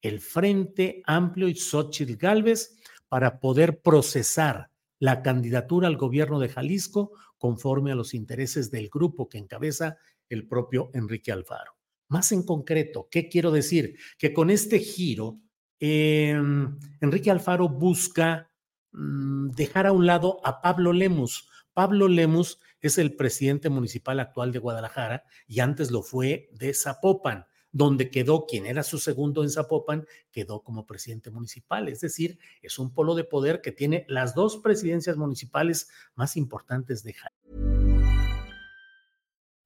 el 0.00 0.20
Frente 0.20 1.02
Amplio 1.04 1.48
y 1.48 1.54
Xochitl 1.54 2.16
Galvez 2.16 2.78
para 3.10 3.40
poder 3.40 3.82
procesar 3.82 4.70
la 4.98 5.20
candidatura 5.20 5.88
al 5.88 5.98
gobierno 5.98 6.40
de 6.40 6.48
Jalisco 6.48 7.12
conforme 7.36 7.92
a 7.92 7.94
los 7.94 8.14
intereses 8.14 8.70
del 8.70 8.88
grupo 8.88 9.28
que 9.28 9.36
encabeza 9.36 9.98
el 10.28 10.46
propio 10.46 10.90
Enrique 10.94 11.32
Alfaro. 11.32 11.72
Más 12.08 12.32
en 12.32 12.42
concreto, 12.42 13.08
¿qué 13.10 13.28
quiero 13.28 13.50
decir? 13.50 13.98
Que 14.18 14.32
con 14.32 14.50
este 14.50 14.78
giro, 14.78 15.40
em, 15.80 16.78
Enrique 17.00 17.30
Alfaro 17.30 17.68
busca 17.68 18.50
mm, 18.92 19.50
dejar 19.50 19.86
a 19.86 19.92
un 19.92 20.06
lado 20.06 20.40
a 20.44 20.60
Pablo 20.60 20.92
Lemus. 20.92 21.48
Pablo 21.72 22.06
Lemus 22.06 22.60
es 22.80 22.98
el 22.98 23.16
presidente 23.16 23.70
municipal 23.70 24.20
actual 24.20 24.52
de 24.52 24.60
Guadalajara 24.60 25.24
y 25.48 25.60
antes 25.60 25.90
lo 25.90 26.02
fue 26.02 26.48
de 26.52 26.72
Zapopan, 26.74 27.46
donde 27.72 28.10
quedó 28.10 28.46
quien 28.46 28.66
era 28.66 28.84
su 28.84 28.98
segundo 28.98 29.42
en 29.42 29.50
Zapopan, 29.50 30.06
quedó 30.30 30.62
como 30.62 30.86
presidente 30.86 31.30
municipal. 31.30 31.88
Es 31.88 32.00
decir, 32.00 32.38
es 32.62 32.78
un 32.78 32.94
polo 32.94 33.16
de 33.16 33.24
poder 33.24 33.60
que 33.60 33.72
tiene 33.72 34.04
las 34.08 34.36
dos 34.36 34.58
presidencias 34.58 35.16
municipales 35.16 35.88
más 36.14 36.36
importantes 36.36 37.02
de 37.02 37.14
Jalisco. 37.14 37.73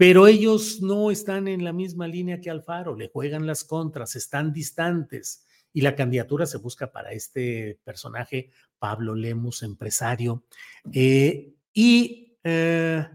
Pero 0.00 0.26
ellos 0.26 0.80
no 0.80 1.10
están 1.10 1.46
en 1.46 1.62
la 1.62 1.74
misma 1.74 2.08
línea 2.08 2.40
que 2.40 2.48
Alfaro, 2.48 2.96
le 2.96 3.10
juegan 3.10 3.46
las 3.46 3.64
contras, 3.64 4.16
están 4.16 4.50
distantes. 4.50 5.44
Y 5.74 5.82
la 5.82 5.94
candidatura 5.94 6.46
se 6.46 6.56
busca 6.56 6.90
para 6.90 7.12
este 7.12 7.78
personaje, 7.84 8.50
Pablo 8.78 9.14
Lemus, 9.14 9.62
empresario. 9.62 10.46
Eh, 10.90 11.52
y 11.74 12.34
eh, 12.42 13.06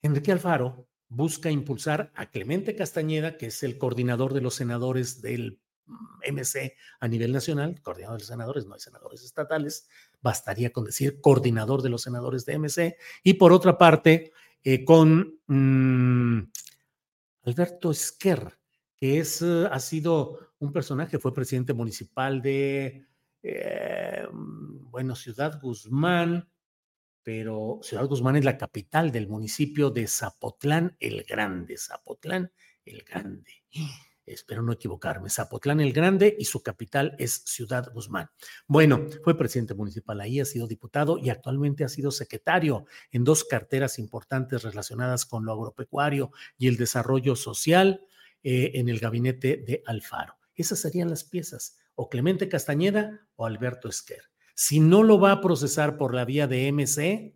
Enrique 0.00 0.32
Alfaro 0.32 0.88
busca 1.10 1.50
impulsar 1.50 2.10
a 2.14 2.30
Clemente 2.30 2.74
Castañeda, 2.74 3.36
que 3.36 3.48
es 3.48 3.62
el 3.62 3.76
coordinador 3.76 4.32
de 4.32 4.40
los 4.40 4.54
senadores 4.54 5.20
del 5.20 5.60
MC 6.26 6.76
a 7.00 7.08
nivel 7.08 7.30
nacional, 7.30 7.82
coordinador 7.82 8.20
de 8.20 8.26
senadores, 8.26 8.64
no 8.64 8.72
hay 8.72 8.80
senadores 8.80 9.22
estatales, 9.22 9.86
bastaría 10.22 10.72
con 10.72 10.84
decir 10.84 11.20
coordinador 11.20 11.82
de 11.82 11.90
los 11.90 12.00
senadores 12.00 12.46
de 12.46 12.58
MC. 12.58 12.96
Y 13.22 13.34
por 13.34 13.52
otra 13.52 13.76
parte, 13.76 14.32
eh, 14.64 14.84
con 14.84 15.40
mmm, 15.46 16.40
Alberto 17.42 17.90
Esquer, 17.90 18.58
que 18.96 19.18
es, 19.18 19.42
uh, 19.42 19.68
ha 19.70 19.78
sido 19.78 20.54
un 20.58 20.72
personaje, 20.72 21.18
fue 21.18 21.34
presidente 21.34 21.74
municipal 21.74 22.40
de, 22.40 23.06
eh, 23.42 24.26
bueno, 24.32 25.14
Ciudad 25.14 25.60
Guzmán, 25.60 26.48
pero 27.22 27.80
Ciudad 27.82 28.06
Guzmán 28.06 28.36
es 28.36 28.44
la 28.44 28.56
capital 28.56 29.12
del 29.12 29.28
municipio 29.28 29.90
de 29.90 30.06
Zapotlán 30.06 30.96
el 30.98 31.24
Grande, 31.24 31.76
Zapotlán 31.76 32.50
el 32.84 33.02
Grande 33.02 33.52
espero 34.26 34.62
no 34.62 34.72
equivocarme, 34.72 35.30
Zapotlán 35.30 35.80
el 35.80 35.92
Grande 35.92 36.36
y 36.38 36.44
su 36.44 36.62
capital 36.62 37.14
es 37.18 37.42
Ciudad 37.44 37.92
Guzmán. 37.92 38.30
Bueno, 38.66 39.06
fue 39.22 39.36
presidente 39.36 39.74
municipal 39.74 40.20
ahí, 40.20 40.40
ha 40.40 40.44
sido 40.44 40.66
diputado 40.66 41.18
y 41.18 41.30
actualmente 41.30 41.84
ha 41.84 41.88
sido 41.88 42.10
secretario 42.10 42.86
en 43.12 43.24
dos 43.24 43.44
carteras 43.44 43.98
importantes 43.98 44.62
relacionadas 44.62 45.26
con 45.26 45.44
lo 45.44 45.52
agropecuario 45.52 46.30
y 46.56 46.68
el 46.68 46.76
desarrollo 46.76 47.36
social 47.36 48.06
eh, 48.42 48.72
en 48.74 48.88
el 48.88 49.00
gabinete 49.00 49.56
de 49.56 49.82
Alfaro. 49.86 50.36
Esas 50.54 50.78
serían 50.78 51.10
las 51.10 51.24
piezas, 51.24 51.78
o 51.94 52.08
Clemente 52.08 52.48
Castañeda 52.48 53.26
o 53.36 53.46
Alberto 53.46 53.88
Esquer. 53.88 54.30
Si 54.54 54.80
no 54.80 55.02
lo 55.02 55.18
va 55.18 55.32
a 55.32 55.40
procesar 55.40 55.96
por 55.96 56.14
la 56.14 56.24
vía 56.24 56.46
de 56.46 56.70
MC, 56.70 57.34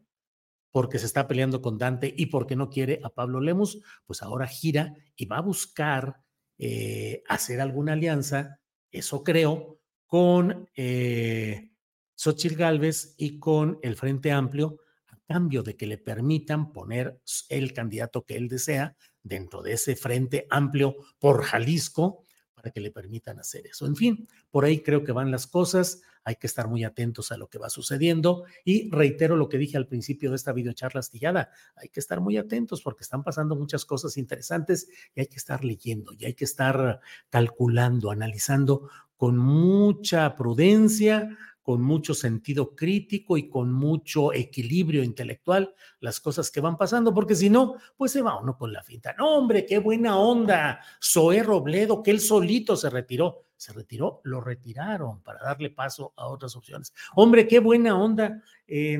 porque 0.70 0.98
se 0.98 1.06
está 1.06 1.26
peleando 1.26 1.62
con 1.62 1.78
Dante 1.78 2.12
y 2.16 2.26
porque 2.26 2.56
no 2.56 2.70
quiere 2.70 3.00
a 3.02 3.10
Pablo 3.10 3.40
Lemus, 3.40 3.82
pues 4.06 4.22
ahora 4.22 4.46
gira 4.46 4.94
y 5.16 5.26
va 5.26 5.38
a 5.38 5.42
buscar 5.42 6.22
eh, 6.58 7.22
hacer 7.28 7.60
alguna 7.60 7.92
alianza, 7.92 8.60
eso 8.90 9.22
creo, 9.22 9.80
con 10.06 10.68
eh, 10.74 11.70
Xochitl 12.14 12.56
Gálvez 12.56 13.14
y 13.16 13.38
con 13.38 13.78
el 13.82 13.96
Frente 13.96 14.32
Amplio, 14.32 14.80
a 15.06 15.18
cambio 15.26 15.62
de 15.62 15.76
que 15.76 15.86
le 15.86 15.98
permitan 15.98 16.72
poner 16.72 17.20
el 17.48 17.72
candidato 17.72 18.24
que 18.24 18.36
él 18.36 18.48
desea 18.48 18.96
dentro 19.22 19.62
de 19.62 19.74
ese 19.74 19.94
Frente 19.94 20.46
Amplio 20.50 20.96
por 21.18 21.44
Jalisco, 21.44 22.24
para 22.54 22.72
que 22.72 22.80
le 22.80 22.90
permitan 22.90 23.38
hacer 23.38 23.68
eso. 23.68 23.86
En 23.86 23.94
fin, 23.94 24.26
por 24.50 24.64
ahí 24.64 24.82
creo 24.82 25.04
que 25.04 25.12
van 25.12 25.30
las 25.30 25.46
cosas, 25.46 26.02
hay 26.28 26.36
que 26.36 26.46
estar 26.46 26.68
muy 26.68 26.84
atentos 26.84 27.32
a 27.32 27.38
lo 27.38 27.48
que 27.48 27.58
va 27.58 27.70
sucediendo 27.70 28.44
y 28.62 28.90
reitero 28.90 29.34
lo 29.34 29.48
que 29.48 29.56
dije 29.56 29.78
al 29.78 29.86
principio 29.86 30.28
de 30.28 30.36
esta 30.36 30.52
videocharla 30.52 31.00
astillada, 31.00 31.50
hay 31.74 31.88
que 31.88 32.00
estar 32.00 32.20
muy 32.20 32.36
atentos 32.36 32.82
porque 32.82 33.02
están 33.02 33.24
pasando 33.24 33.56
muchas 33.56 33.86
cosas 33.86 34.18
interesantes 34.18 34.88
y 35.14 35.20
hay 35.20 35.26
que 35.26 35.36
estar 35.36 35.64
leyendo 35.64 36.12
y 36.12 36.26
hay 36.26 36.34
que 36.34 36.44
estar 36.44 37.00
calculando, 37.30 38.10
analizando 38.10 38.90
con 39.16 39.38
mucha 39.38 40.36
prudencia, 40.36 41.36
con 41.62 41.82
mucho 41.82 42.12
sentido 42.12 42.76
crítico 42.76 43.38
y 43.38 43.48
con 43.48 43.72
mucho 43.72 44.34
equilibrio 44.34 45.02
intelectual 45.02 45.74
las 46.00 46.20
cosas 46.20 46.50
que 46.50 46.60
van 46.60 46.76
pasando, 46.76 47.14
porque 47.14 47.34
si 47.34 47.48
no, 47.48 47.76
pues 47.96 48.12
se 48.12 48.20
va 48.20 48.38
uno 48.38 48.58
con 48.58 48.70
la 48.70 48.82
finta. 48.82 49.14
No, 49.16 49.38
hombre, 49.38 49.64
qué 49.64 49.78
buena 49.78 50.18
onda, 50.18 50.80
Zoé 51.02 51.42
Robledo, 51.42 52.02
que 52.02 52.10
él 52.10 52.20
solito 52.20 52.76
se 52.76 52.90
retiró. 52.90 53.47
Se 53.58 53.74
retiró, 53.74 54.22
lo 54.24 54.40
retiraron 54.40 55.20
para 55.22 55.40
darle 55.42 55.68
paso 55.68 56.14
a 56.16 56.28
otras 56.28 56.56
opciones. 56.56 56.94
Hombre, 57.14 57.46
qué 57.46 57.58
buena 57.58 58.00
onda. 58.00 58.42
Eh, 58.66 58.98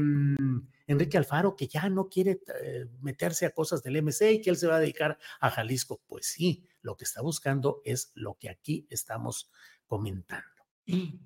Enrique 0.89 1.17
Alfaro, 1.17 1.55
que 1.55 1.69
ya 1.69 1.89
no 1.89 2.09
quiere 2.09 2.41
eh, 2.61 2.87
meterse 3.01 3.47
a 3.47 3.51
cosas 3.51 3.83
del 3.83 4.03
MC 4.03 4.33
y 4.33 4.41
que 4.41 4.51
él 4.51 4.57
se 4.57 4.67
va 4.67 4.77
a 4.77 4.81
dedicar 4.81 5.19
a 5.39 5.51
Jalisco. 5.51 6.01
Pues 6.07 6.27
sí, 6.27 6.67
lo 6.83 6.97
que 6.97 7.05
está 7.05 7.23
buscando 7.23 7.83
es 7.85 8.11
lo 8.15 8.35
que 8.35 8.51
aquí 8.51 8.87
estamos 8.91 9.51
comentando. 9.87 10.47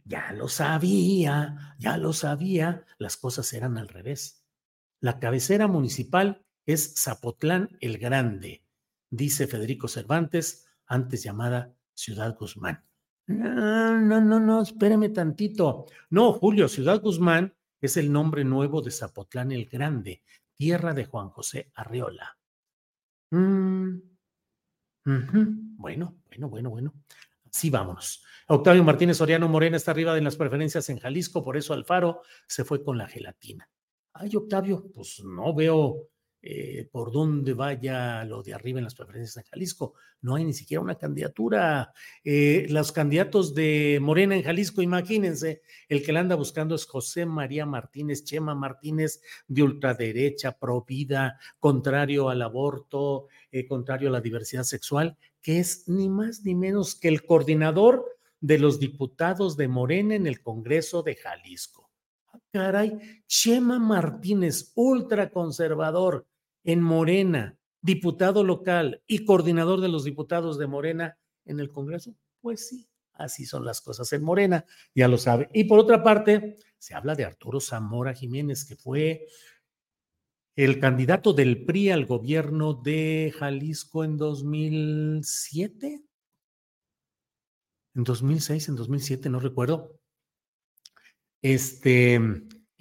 Ya 0.05 0.33
lo 0.33 0.49
sabía, 0.49 1.77
ya 1.79 1.97
lo 1.97 2.13
sabía, 2.13 2.85
las 2.99 3.17
cosas 3.17 3.53
eran 3.53 3.79
al 3.79 3.89
revés. 3.89 4.45
La 4.99 5.21
cabecera 5.21 5.69
municipal 5.69 6.45
es 6.67 6.95
Zapotlán 6.97 7.77
el 7.81 7.99
Grande, 7.99 8.65
dice 9.09 9.47
Federico 9.47 9.87
Cervantes, 9.87 10.67
antes 10.87 11.23
llamada 11.23 11.77
Ciudad 11.95 12.37
Guzmán. 12.37 12.85
No, 13.27 14.01
no, 14.01 14.21
no, 14.21 14.41
no, 14.41 14.63
espéreme 14.63 15.09
tantito. 15.11 15.87
No, 16.11 16.33
Julio, 16.33 16.69
Ciudad 16.69 17.01
Guzmán 17.01 17.55
es 17.81 17.97
el 17.97 18.13
nombre 18.13 18.45
nuevo 18.45 18.83
de 18.83 18.91
Zapotlán 18.91 19.53
el 19.53 19.67
Grande, 19.67 20.23
tierra 20.55 20.93
de 20.93 21.05
Juan 21.05 21.29
José 21.31 21.71
Arriola. 21.75 22.37
Mm. 23.31 23.97
Bueno, 25.05 26.17
bueno, 26.27 26.49
bueno, 26.49 26.71
bueno. 26.71 26.95
Sí, 27.51 27.71
vámonos. 27.71 28.25
Octavio 28.49 28.85
Martínez 28.85 29.17
Soriano 29.17 29.49
Morena 29.49 29.77
está 29.77 29.91
arriba 29.91 30.15
de 30.15 30.21
las 30.23 30.37
preferencias 30.37 30.89
en 30.91 30.99
Jalisco, 30.99 31.43
por 31.43 31.57
eso 31.57 31.75
Alfaro 31.75 32.23
se 32.47 32.65
fue 32.65 32.83
con 32.83 32.99
la 32.99 33.09
gelatina. 33.09 33.69
Ay, 34.15 34.37
Octavio, 34.37 34.91
pues 34.93 35.23
no 35.25 35.55
veo 35.55 36.09
eh, 36.45 36.89
por 36.91 37.13
dónde 37.13 37.55
vaya 37.55 38.25
lo 38.25 38.43
de 38.43 38.53
arriba 38.53 38.81
en 38.81 38.85
las 38.85 38.97
preferencias 38.97 39.37
en 39.37 39.49
Jalisco. 39.49 39.95
No 40.23 40.35
hay 40.35 40.45
ni 40.45 40.53
siquiera 40.53 40.81
una 40.81 40.97
candidatura. 40.97 41.93
Eh, 42.25 42.67
los 42.69 42.91
candidatos 42.91 43.55
de 43.55 44.01
Morena 44.03 44.35
en 44.35 44.43
Jalisco, 44.43 44.83
imagínense, 44.83 45.63
el 45.89 46.03
que 46.03 46.13
la 46.13 46.19
anda 46.19 46.35
buscando 46.35 46.75
es 46.75 46.85
José 46.85 47.27
María 47.27 47.65
Martínez, 47.65 48.25
Chema 48.25 48.57
Martínez, 48.57 49.21
de 49.47 49.63
ultraderecha, 49.63 50.59
pro 50.59 50.83
vida, 50.83 51.39
contrario 51.61 52.29
al 52.29 52.43
aborto, 52.43 53.29
eh, 53.53 53.65
contrario 53.65 54.09
a 54.09 54.13
la 54.13 54.21
diversidad 54.21 54.65
sexual, 54.65 55.17
que 55.41 55.61
es 55.61 55.89
ni 55.89 56.09
más 56.09 56.43
ni 56.45 56.57
menos 56.57 56.97
que 56.97 57.07
el 57.07 57.25
coordinador 57.25 58.05
de 58.41 58.59
los 58.59 58.81
diputados 58.81 59.57
de 59.57 59.69
Morena 59.69 60.17
en 60.17 60.27
el 60.27 60.43
Congreso 60.43 61.05
de 61.05 61.15
Jalisco. 61.15 61.89
Ah, 62.27 62.41
caray, 62.51 63.23
Chema 63.29 63.79
Martínez, 63.79 64.73
ultraconservador 64.75 66.27
en 66.65 66.81
Morena, 66.81 67.59
diputado 67.81 68.45
local 68.45 69.03
y 69.07 69.25
coordinador 69.25 69.81
de 69.81 69.89
los 69.89 70.05
diputados 70.05 70.59
de 70.59 70.67
Morena 70.67 71.19
en 71.45 71.61
el 71.61 71.71
Congreso. 71.71 72.15
Pues 72.41 72.69
sí, 72.69 72.89
así 73.15 73.45
son 73.45 73.65
las 73.65 73.81
cosas 73.81 74.13
en 74.13 74.23
Morena, 74.23 74.65
ya 74.95 75.09
lo 75.09 75.19
sabe. 75.19 75.49
Y 75.53 75.65
por 75.65 75.79
otra 75.79 76.03
parte, 76.03 76.57
se 76.79 76.95
habla 76.95 77.15
de 77.15 77.25
Arturo 77.25 77.61
Zamora 77.61 78.15
Jiménez, 78.15 78.65
que 78.65 78.77
fue 78.77 79.27
el 80.57 80.79
candidato 80.79 81.33
del 81.33 81.65
PRI 81.65 81.91
al 81.91 82.07
gobierno 82.07 82.75
de 82.75 83.33
Jalisco 83.39 84.05
en 84.05 84.17
2007, 84.17 86.05
en 87.95 88.05
2006, 88.05 88.69
en 88.69 88.77
2007, 88.77 89.29
no 89.29 89.41
recuerdo. 89.41 89.99
este, 91.43 92.21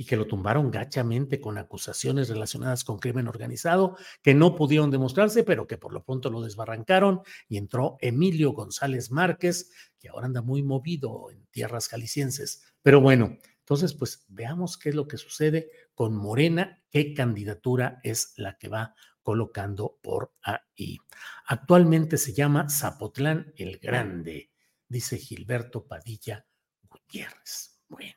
y 0.01 0.03
que 0.03 0.17
lo 0.17 0.25
tumbaron 0.25 0.71
gachamente 0.71 1.39
con 1.39 1.59
acusaciones 1.59 2.27
relacionadas 2.27 2.83
con 2.83 2.97
crimen 2.97 3.27
organizado 3.27 3.97
que 4.23 4.33
no 4.33 4.55
pudieron 4.55 4.89
demostrarse, 4.89 5.43
pero 5.43 5.67
que 5.67 5.77
por 5.77 5.93
lo 5.93 6.03
pronto 6.03 6.31
lo 6.31 6.41
desbarrancaron 6.41 7.21
y 7.47 7.57
entró 7.57 7.97
Emilio 8.01 8.53
González 8.53 9.11
Márquez, 9.11 9.69
que 9.99 10.09
ahora 10.09 10.25
anda 10.25 10.41
muy 10.41 10.63
movido 10.63 11.29
en 11.29 11.45
tierras 11.51 11.87
jaliscienses. 11.87 12.63
Pero 12.81 12.99
bueno, 12.99 13.37
entonces 13.59 13.93
pues 13.93 14.25
veamos 14.27 14.75
qué 14.79 14.89
es 14.89 14.95
lo 14.95 15.07
que 15.07 15.17
sucede 15.17 15.69
con 15.93 16.15
Morena, 16.15 16.81
qué 16.89 17.13
candidatura 17.13 17.99
es 18.01 18.33
la 18.37 18.57
que 18.57 18.69
va 18.69 18.95
colocando 19.21 19.99
por 20.01 20.33
ahí. 20.41 20.97
Actualmente 21.45 22.17
se 22.17 22.33
llama 22.33 22.71
Zapotlán 22.71 23.53
el 23.55 23.77
Grande, 23.77 24.49
dice 24.87 25.19
Gilberto 25.19 25.85
Padilla 25.85 26.43
Gutiérrez. 26.89 27.83
Bueno, 27.87 28.15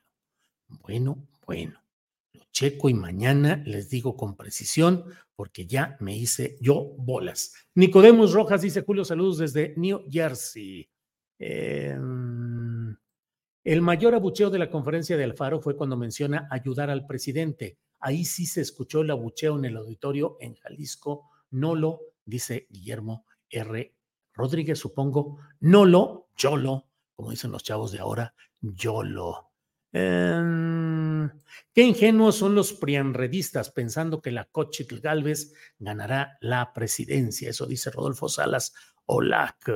bueno, 0.66 1.28
bueno, 1.46 1.80
lo 2.32 2.44
checo 2.52 2.88
y 2.88 2.94
mañana 2.94 3.62
les 3.66 3.90
digo 3.90 4.16
con 4.16 4.36
precisión 4.36 5.04
porque 5.36 5.66
ya 5.66 5.96
me 6.00 6.16
hice 6.16 6.56
yo 6.60 6.94
bolas. 6.98 7.54
Nicodemus 7.74 8.32
Rojas 8.32 8.62
dice 8.62 8.82
Julio, 8.82 9.04
saludos 9.04 9.38
desde 9.38 9.74
New 9.76 10.04
Jersey. 10.10 10.88
Em, 11.38 12.96
el 13.64 13.82
mayor 13.82 14.14
abucheo 14.14 14.50
de 14.50 14.58
la 14.58 14.70
conferencia 14.70 15.16
de 15.16 15.24
Alfaro 15.24 15.60
fue 15.60 15.76
cuando 15.76 15.96
menciona 15.96 16.48
ayudar 16.50 16.90
al 16.90 17.06
presidente. 17.06 17.78
Ahí 18.00 18.24
sí 18.24 18.46
se 18.46 18.60
escuchó 18.60 19.00
el 19.00 19.10
abucheo 19.10 19.58
en 19.58 19.64
el 19.64 19.76
auditorio 19.76 20.36
en 20.40 20.54
Jalisco. 20.54 21.30
No 21.50 21.74
lo, 21.74 22.00
dice 22.24 22.66
Guillermo 22.70 23.24
R. 23.48 23.94
Rodríguez, 24.34 24.78
supongo. 24.78 25.38
No 25.60 25.84
lo, 25.86 26.28
yo 26.36 26.56
lo, 26.56 26.88
como 27.14 27.30
dicen 27.30 27.50
los 27.50 27.62
chavos 27.62 27.92
de 27.92 28.00
ahora, 28.00 28.34
yo 28.60 29.02
lo. 29.02 29.50
Qué 31.72 31.82
ingenuos 31.82 32.36
son 32.36 32.54
los 32.54 32.72
prianredistas 32.72 33.70
pensando 33.70 34.20
que 34.20 34.30
la 34.30 34.44
Cochitl 34.44 35.00
Galvez 35.00 35.52
ganará 35.78 36.38
la 36.40 36.72
presidencia. 36.72 37.50
Eso 37.50 37.66
dice 37.66 37.90
Rodolfo 37.90 38.28
Salas 38.28 38.74
Olac. 39.06 39.70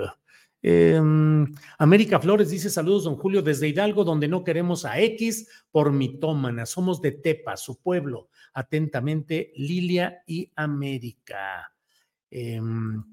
Em, 0.60 1.54
América 1.78 2.18
Flores 2.18 2.50
dice 2.50 2.68
saludos, 2.68 3.04
don 3.04 3.16
Julio, 3.16 3.42
desde 3.42 3.68
Hidalgo, 3.68 4.04
donde 4.04 4.26
no 4.26 4.42
queremos 4.42 4.84
a 4.84 5.00
X 5.00 5.48
por 5.70 5.92
mitómana. 5.92 6.66
Somos 6.66 7.00
de 7.00 7.12
Tepa, 7.12 7.56
su 7.56 7.80
pueblo. 7.80 8.28
Atentamente, 8.52 9.52
Lilia 9.56 10.22
y 10.26 10.52
América. 10.56 11.72
Em, 12.30 13.04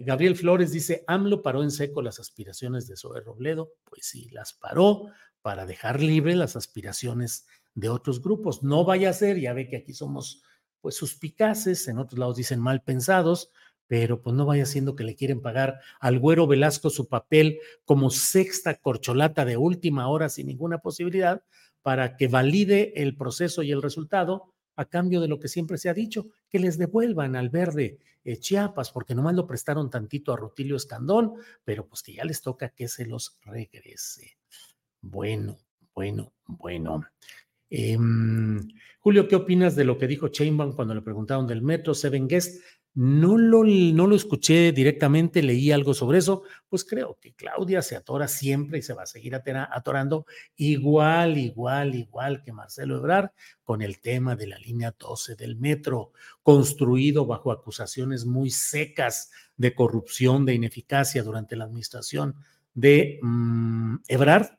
Gabriel 0.00 0.36
Flores 0.36 0.72
dice, 0.72 1.04
AMLO 1.06 1.42
paró 1.42 1.62
en 1.62 1.70
seco 1.70 2.02
las 2.02 2.18
aspiraciones 2.18 2.86
de 2.86 2.96
Zoe 2.96 3.20
Robledo. 3.20 3.72
Pues 3.84 4.06
sí, 4.06 4.28
las 4.30 4.52
paró 4.52 5.06
para 5.40 5.66
dejar 5.66 6.00
libre 6.00 6.34
las 6.34 6.56
aspiraciones 6.56 7.46
de 7.74 7.88
otros 7.88 8.22
grupos. 8.22 8.62
No 8.62 8.84
vaya 8.84 9.10
a 9.10 9.14
ser, 9.14 9.40
ya 9.40 9.52
ve 9.52 9.68
que 9.68 9.76
aquí 9.76 9.92
somos 9.92 10.42
pues 10.80 10.96
suspicaces, 10.96 11.88
en 11.88 11.98
otros 11.98 12.18
lados 12.18 12.36
dicen 12.36 12.60
mal 12.60 12.82
pensados, 12.82 13.50
pero 13.86 14.22
pues 14.22 14.34
no 14.34 14.46
vaya 14.46 14.66
siendo 14.66 14.96
que 14.96 15.04
le 15.04 15.16
quieren 15.16 15.40
pagar 15.40 15.80
al 16.00 16.18
güero 16.18 16.46
Velasco 16.46 16.90
su 16.90 17.08
papel 17.08 17.58
como 17.84 18.10
sexta 18.10 18.74
corcholata 18.74 19.44
de 19.44 19.56
última 19.56 20.08
hora 20.08 20.28
sin 20.28 20.46
ninguna 20.46 20.78
posibilidad 20.78 21.42
para 21.82 22.16
que 22.16 22.28
valide 22.28 23.02
el 23.02 23.16
proceso 23.16 23.62
y 23.62 23.72
el 23.72 23.82
resultado 23.82 24.54
a 24.76 24.86
cambio 24.86 25.20
de 25.20 25.28
lo 25.28 25.38
que 25.38 25.48
siempre 25.48 25.78
se 25.78 25.88
ha 25.88 25.94
dicho, 25.94 26.26
que 26.48 26.58
les 26.58 26.78
devuelvan 26.78 27.36
al 27.36 27.50
verde 27.50 27.98
eh, 28.24 28.38
Chiapas, 28.38 28.90
porque 28.90 29.14
nomás 29.14 29.34
lo 29.34 29.46
prestaron 29.46 29.90
tantito 29.90 30.32
a 30.32 30.36
Rutilio 30.36 30.76
Escandón, 30.76 31.34
pero 31.62 31.86
pues 31.86 32.02
que 32.02 32.14
ya 32.14 32.24
les 32.24 32.40
toca 32.40 32.70
que 32.70 32.88
se 32.88 33.06
los 33.06 33.38
regrese. 33.42 34.38
Bueno, 35.00 35.58
bueno, 35.94 36.32
bueno. 36.46 37.04
Em, 37.70 38.60
Julio, 39.00 39.28
¿qué 39.28 39.36
opinas 39.36 39.76
de 39.76 39.84
lo 39.84 39.98
que 39.98 40.06
dijo 40.06 40.28
Chainbaum 40.28 40.74
cuando 40.74 40.94
le 40.94 41.02
preguntaron 41.02 41.46
del 41.46 41.62
metro 41.62 41.94
Seven 41.94 42.28
Guest? 42.28 42.62
No 42.94 43.36
lo, 43.36 43.64
no 43.64 44.06
lo 44.06 44.14
escuché 44.14 44.70
directamente, 44.70 45.42
leí 45.42 45.72
algo 45.72 45.94
sobre 45.94 46.18
eso, 46.18 46.44
pues 46.68 46.84
creo 46.84 47.18
que 47.20 47.34
Claudia 47.34 47.82
se 47.82 47.96
atora 47.96 48.28
siempre 48.28 48.78
y 48.78 48.82
se 48.82 48.94
va 48.94 49.02
a 49.02 49.06
seguir 49.06 49.34
atorando 49.34 50.26
igual, 50.54 51.36
igual, 51.36 51.96
igual 51.96 52.40
que 52.44 52.52
Marcelo 52.52 52.96
Ebrard 52.96 53.30
con 53.64 53.82
el 53.82 54.00
tema 54.00 54.36
de 54.36 54.46
la 54.46 54.58
línea 54.58 54.94
12 54.96 55.34
del 55.34 55.56
metro, 55.56 56.12
construido 56.44 57.26
bajo 57.26 57.50
acusaciones 57.50 58.26
muy 58.26 58.50
secas 58.50 59.32
de 59.56 59.74
corrupción, 59.74 60.46
de 60.46 60.54
ineficacia 60.54 61.24
durante 61.24 61.56
la 61.56 61.64
administración 61.64 62.36
de 62.74 63.18
mm, 63.22 63.96
Ebrard 64.06 64.58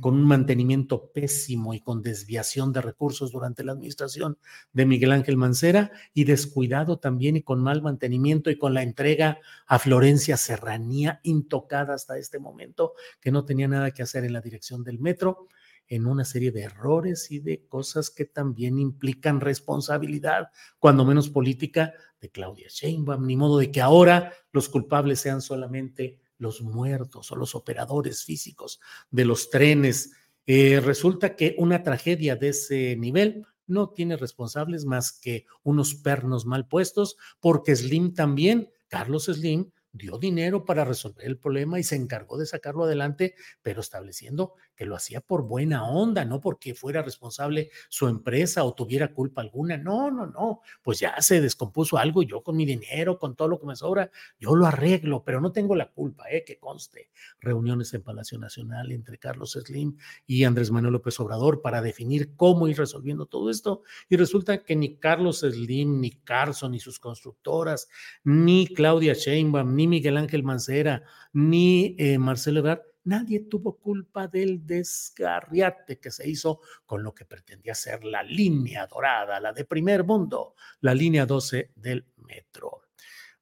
con 0.00 0.14
un 0.14 0.24
mantenimiento 0.24 1.10
pésimo 1.12 1.74
y 1.74 1.80
con 1.80 2.02
desviación 2.02 2.72
de 2.72 2.80
recursos 2.80 3.32
durante 3.32 3.64
la 3.64 3.72
administración 3.72 4.38
de 4.72 4.86
Miguel 4.86 5.10
Ángel 5.10 5.36
Mancera 5.36 5.90
y 6.14 6.22
descuidado 6.22 6.98
también 6.98 7.36
y 7.36 7.42
con 7.42 7.60
mal 7.60 7.82
mantenimiento 7.82 8.50
y 8.50 8.58
con 8.58 8.74
la 8.74 8.84
entrega 8.84 9.38
a 9.66 9.80
Florencia 9.80 10.36
Serranía 10.36 11.20
intocada 11.24 11.94
hasta 11.94 12.16
este 12.16 12.38
momento, 12.38 12.94
que 13.20 13.32
no 13.32 13.44
tenía 13.44 13.66
nada 13.66 13.90
que 13.90 14.02
hacer 14.02 14.24
en 14.24 14.34
la 14.34 14.40
dirección 14.40 14.84
del 14.84 15.00
metro 15.00 15.48
en 15.88 16.06
una 16.06 16.24
serie 16.24 16.52
de 16.52 16.62
errores 16.62 17.30
y 17.30 17.40
de 17.40 17.66
cosas 17.66 18.08
que 18.08 18.24
también 18.24 18.78
implican 18.78 19.40
responsabilidad, 19.40 20.50
cuando 20.78 21.04
menos 21.04 21.28
política, 21.28 21.92
de 22.20 22.30
Claudia 22.30 22.68
Sheinbaum, 22.70 23.26
ni 23.26 23.36
modo 23.36 23.58
de 23.58 23.72
que 23.72 23.80
ahora 23.80 24.32
los 24.52 24.68
culpables 24.68 25.18
sean 25.18 25.42
solamente 25.42 26.21
los 26.42 26.60
muertos 26.60 27.32
o 27.32 27.36
los 27.36 27.54
operadores 27.54 28.24
físicos 28.24 28.80
de 29.10 29.24
los 29.24 29.48
trenes. 29.48 30.12
Eh, 30.46 30.80
resulta 30.80 31.36
que 31.36 31.54
una 31.56 31.82
tragedia 31.82 32.36
de 32.36 32.48
ese 32.48 32.96
nivel 32.96 33.46
no 33.66 33.90
tiene 33.90 34.16
responsables 34.16 34.84
más 34.84 35.12
que 35.12 35.46
unos 35.62 35.94
pernos 35.94 36.44
mal 36.44 36.66
puestos, 36.66 37.16
porque 37.40 37.74
Slim 37.74 38.12
también, 38.12 38.68
Carlos 38.88 39.24
Slim, 39.24 39.70
dio 39.92 40.18
dinero 40.18 40.64
para 40.64 40.84
resolver 40.84 41.26
el 41.26 41.38
problema 41.38 41.78
y 41.78 41.82
se 41.82 41.96
encargó 41.96 42.38
de 42.38 42.46
sacarlo 42.46 42.84
adelante, 42.84 43.34
pero 43.62 43.80
estableciendo 43.80 44.54
que 44.74 44.86
lo 44.86 44.96
hacía 44.96 45.20
por 45.20 45.42
buena 45.42 45.84
onda, 45.84 46.24
no 46.24 46.40
porque 46.40 46.74
fuera 46.74 47.02
responsable 47.02 47.70
su 47.88 48.08
empresa 48.08 48.64
o 48.64 48.74
tuviera 48.74 49.12
culpa 49.12 49.42
alguna. 49.42 49.76
No, 49.76 50.10
no, 50.10 50.26
no. 50.26 50.60
Pues 50.82 50.98
ya 50.98 51.20
se 51.20 51.40
descompuso 51.40 51.98
algo, 51.98 52.22
yo 52.22 52.42
con 52.42 52.56
mi 52.56 52.64
dinero, 52.64 53.18
con 53.18 53.36
todo 53.36 53.48
lo 53.48 53.60
que 53.60 53.66
me 53.66 53.76
sobra, 53.76 54.10
yo 54.38 54.54
lo 54.54 54.66
arreglo, 54.66 55.24
pero 55.24 55.40
no 55.40 55.52
tengo 55.52 55.76
la 55.76 55.90
culpa, 55.90 56.24
¿eh? 56.30 56.42
que 56.44 56.58
conste. 56.58 57.10
Reuniones 57.40 57.92
en 57.92 58.02
Palacio 58.02 58.38
Nacional 58.38 58.92
entre 58.92 59.18
Carlos 59.18 59.52
Slim 59.52 59.96
y 60.26 60.44
Andrés 60.44 60.70
Manuel 60.70 60.94
López 60.94 61.20
Obrador 61.20 61.60
para 61.60 61.82
definir 61.82 62.34
cómo 62.34 62.66
ir 62.66 62.78
resolviendo 62.78 63.26
todo 63.26 63.50
esto. 63.50 63.82
Y 64.08 64.16
resulta 64.16 64.64
que 64.64 64.74
ni 64.74 64.96
Carlos 64.96 65.40
Slim, 65.40 66.00
ni 66.00 66.12
Carson, 66.12 66.72
ni 66.72 66.80
sus 66.80 66.98
constructoras, 66.98 67.88
ni 68.24 68.66
Claudia 68.66 69.12
Sheinbaum, 69.12 69.74
ni 69.74 69.81
Miguel 69.86 70.16
Ángel 70.16 70.42
Mancera, 70.42 71.02
ni 71.32 71.96
eh, 71.98 72.18
Marcelo 72.18 72.60
Ebrard, 72.60 72.82
nadie 73.04 73.40
tuvo 73.40 73.78
culpa 73.78 74.28
del 74.28 74.66
desgarriate 74.66 75.98
que 75.98 76.10
se 76.10 76.28
hizo 76.28 76.60
con 76.86 77.02
lo 77.02 77.14
que 77.14 77.24
pretendía 77.24 77.74
ser 77.74 78.04
la 78.04 78.22
línea 78.22 78.86
dorada, 78.86 79.40
la 79.40 79.52
de 79.52 79.64
primer 79.64 80.04
mundo, 80.04 80.54
la 80.80 80.94
línea 80.94 81.26
12 81.26 81.72
del 81.74 82.06
metro. 82.16 82.82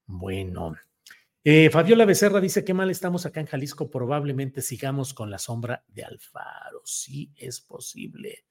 Bueno. 0.06 0.74
Eh, 1.42 1.70
Fabiola 1.70 2.04
Becerra 2.04 2.38
dice 2.38 2.64
que 2.64 2.74
mal 2.74 2.90
estamos 2.90 3.24
acá 3.24 3.40
en 3.40 3.46
Jalisco, 3.46 3.90
probablemente 3.90 4.60
sigamos 4.60 5.14
con 5.14 5.30
la 5.30 5.38
sombra 5.38 5.84
de 5.88 6.04
Alfaro. 6.04 6.82
Sí, 6.84 7.32
es 7.36 7.60
posible. 7.62 8.44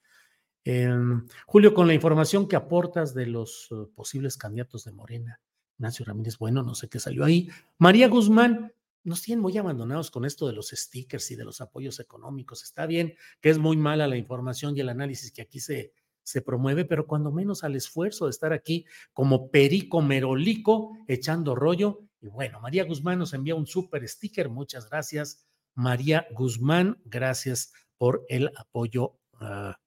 Em, 0.64 1.26
Julio, 1.46 1.74
con 1.74 1.88
la 1.88 1.94
información 1.94 2.48
que 2.48 2.56
aportas 2.56 3.14
de 3.14 3.28
los 3.28 3.72
uh, 3.72 3.92
posibles 3.94 4.38
candidatos 4.38 4.86
de 4.86 4.92
Morena, 4.92 5.40
Ignacio 5.80 6.04
Ramírez, 6.04 6.38
bueno, 6.38 6.62
no 6.62 6.76
sé 6.76 6.90
qué 6.90 7.00
salió 7.00 7.24
ahí. 7.24 7.50
María 7.78 8.10
Guzmán, 8.10 8.74
nos 9.06 9.22
tienen 9.22 9.42
muy 9.42 9.58
abandonados 9.58 10.12
con 10.12 10.26
esto 10.26 10.46
de 10.46 10.54
los 10.54 10.70
stickers 10.70 11.32
y 11.32 11.38
de 11.38 11.46
los 11.46 11.62
apoyos 11.62 12.02
económicos. 12.02 12.64
Está 12.64 12.86
bien 12.86 13.16
que 13.40 13.50
es 13.50 13.58
muy 13.58 13.78
mala 13.78 14.06
la 14.08 14.18
información 14.18 14.76
y 14.76 14.82
el 14.82 14.90
análisis 14.90 15.32
que 15.32 15.42
aquí 15.42 15.62
se, 15.62 15.94
se 16.22 16.42
promueve, 16.42 16.84
pero 16.84 17.08
cuando 17.08 17.32
menos 17.32 17.64
al 17.64 17.78
esfuerzo 17.78 18.26
de 18.26 18.32
estar 18.32 18.52
aquí 18.52 18.86
como 19.14 19.50
perico 19.50 20.02
merolico 20.02 20.98
echando 21.08 21.56
rollo. 21.56 22.02
Y 22.22 22.28
bueno, 22.28 22.60
María 22.60 22.84
Guzmán 22.84 23.20
nos 23.20 23.34
envía 23.34 23.56
un 23.56 23.66
súper 23.66 24.06
sticker. 24.06 24.50
Muchas 24.50 24.90
gracias, 24.90 25.48
María 25.76 26.28
Guzmán. 26.32 27.02
Gracias 27.06 27.72
por 27.98 28.26
el 28.28 28.52
apoyo. 28.58 29.18
Ah, 29.40 29.80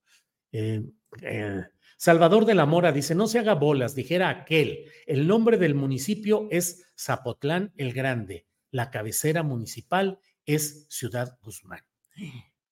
eh, 0.52 0.82
eh, 1.20 1.64
Salvador 2.02 2.46
de 2.46 2.56
la 2.56 2.66
Mora 2.66 2.90
dice, 2.90 3.14
no 3.14 3.28
se 3.28 3.38
haga 3.38 3.54
bolas, 3.54 3.94
dijera 3.94 4.28
aquel. 4.28 4.90
El 5.06 5.28
nombre 5.28 5.56
del 5.56 5.76
municipio 5.76 6.48
es 6.50 6.84
Zapotlán 6.98 7.72
el 7.76 7.92
Grande. 7.92 8.48
La 8.72 8.90
cabecera 8.90 9.44
municipal 9.44 10.18
es 10.44 10.84
Ciudad 10.88 11.38
Guzmán. 11.44 11.84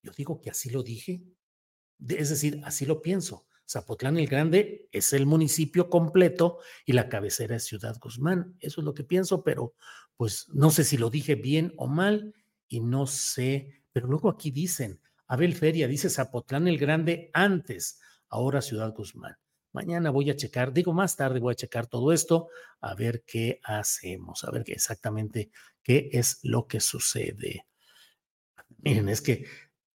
Yo 0.03 0.11
digo 0.16 0.40
que 0.40 0.51
así 0.51 0.69
lo 0.69 0.83
dije. 0.83 1.23
Es 2.09 2.31
decir, 2.31 2.61
así 2.64 2.87
lo 2.87 3.03
pienso. 3.03 3.47
Zapotlán 3.69 4.19
el 4.19 4.27
Grande 4.27 4.88
es 4.90 5.12
el 5.12 5.27
municipio 5.27 5.90
completo 5.90 6.59
y 6.85 6.95
la 6.95 7.09
cabecera 7.09 7.55
es 7.55 7.62
Ciudad 7.62 8.01
Guzmán. 8.01 8.57
Eso 8.59 8.81
es 8.81 8.85
lo 8.85 8.95
que 8.95 9.05
pienso, 9.05 9.45
pero 9.45 9.75
pues 10.16 10.49
no 10.49 10.71
sé 10.73 10.83
si 10.83 10.97
lo 10.97 11.09
dije 11.09 11.37
bien 11.37 11.73
o 11.77 11.87
mal 11.87 12.35
y 12.66 12.81
no 12.81 13.07
sé. 13.07 13.85
Pero 13.93 14.09
luego 14.09 14.29
aquí 14.29 14.51
dicen, 14.51 15.01
Abel 15.29 15.55
Feria 15.55 15.87
dice 15.87 16.11
Zapotlán 16.11 16.66
el 16.66 16.79
Grande 16.79 17.31
antes, 17.33 18.01
ahora 18.31 18.62
Ciudad 18.62 18.95
Guzmán. 18.95 19.37
Mañana 19.73 20.11
voy 20.11 20.31
a 20.31 20.37
checar, 20.37 20.73
digo 20.73 20.93
más 20.93 21.16
tarde 21.16 21.38
voy 21.38 21.53
a 21.53 21.57
checar 21.57 21.87
todo 21.87 22.12
esto, 22.12 22.49
a 22.81 22.95
ver 22.95 23.23
qué 23.25 23.61
hacemos, 23.62 24.43
a 24.43 24.51
ver 24.51 24.64
qué 24.64 24.73
exactamente 24.73 25.51
qué 25.83 26.11
es 26.12 26.40
lo 26.43 26.66
que 26.66 26.81
sucede. 26.81 27.66
Miren, 28.79 29.09
es 29.09 29.21
que 29.21 29.47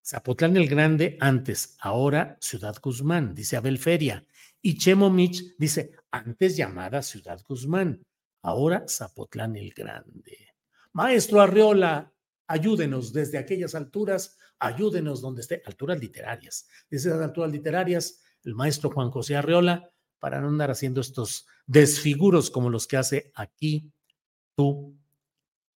Zapotlán 0.05 0.55
el 0.55 0.67
Grande 0.67 1.17
antes, 1.19 1.75
ahora 1.79 2.37
Ciudad 2.39 2.75
Guzmán, 2.81 3.33
dice 3.33 3.57
Abel 3.57 3.79
Feria. 3.79 4.25
Y 4.61 4.77
Chemo 4.77 5.09
Mich 5.09 5.55
dice, 5.57 5.91
antes 6.11 6.55
llamada 6.55 7.01
Ciudad 7.01 7.41
Guzmán, 7.47 8.03
ahora 8.41 8.85
Zapotlán 8.87 9.55
el 9.55 9.71
Grande. 9.73 10.53
Maestro 10.93 11.41
Arriola, 11.41 12.13
ayúdenos 12.47 13.11
desde 13.11 13.37
aquellas 13.37 13.75
alturas, 13.75 14.37
ayúdenos 14.59 15.21
donde 15.21 15.41
esté, 15.41 15.61
alturas 15.65 15.99
literarias. 15.99 16.67
Desde 16.89 17.09
las 17.09 17.21
alturas 17.21 17.51
literarias, 17.51 18.21
el 18.45 18.55
maestro 18.55 18.91
Juan 18.91 19.11
José 19.11 19.35
Arriola, 19.35 19.91
para 20.19 20.39
no 20.39 20.47
andar 20.47 20.71
haciendo 20.71 21.01
estos 21.01 21.45
desfiguros 21.67 22.49
como 22.49 22.69
los 22.69 22.87
que 22.87 22.97
hace 22.97 23.31
aquí 23.35 23.91
tú, 24.55 24.97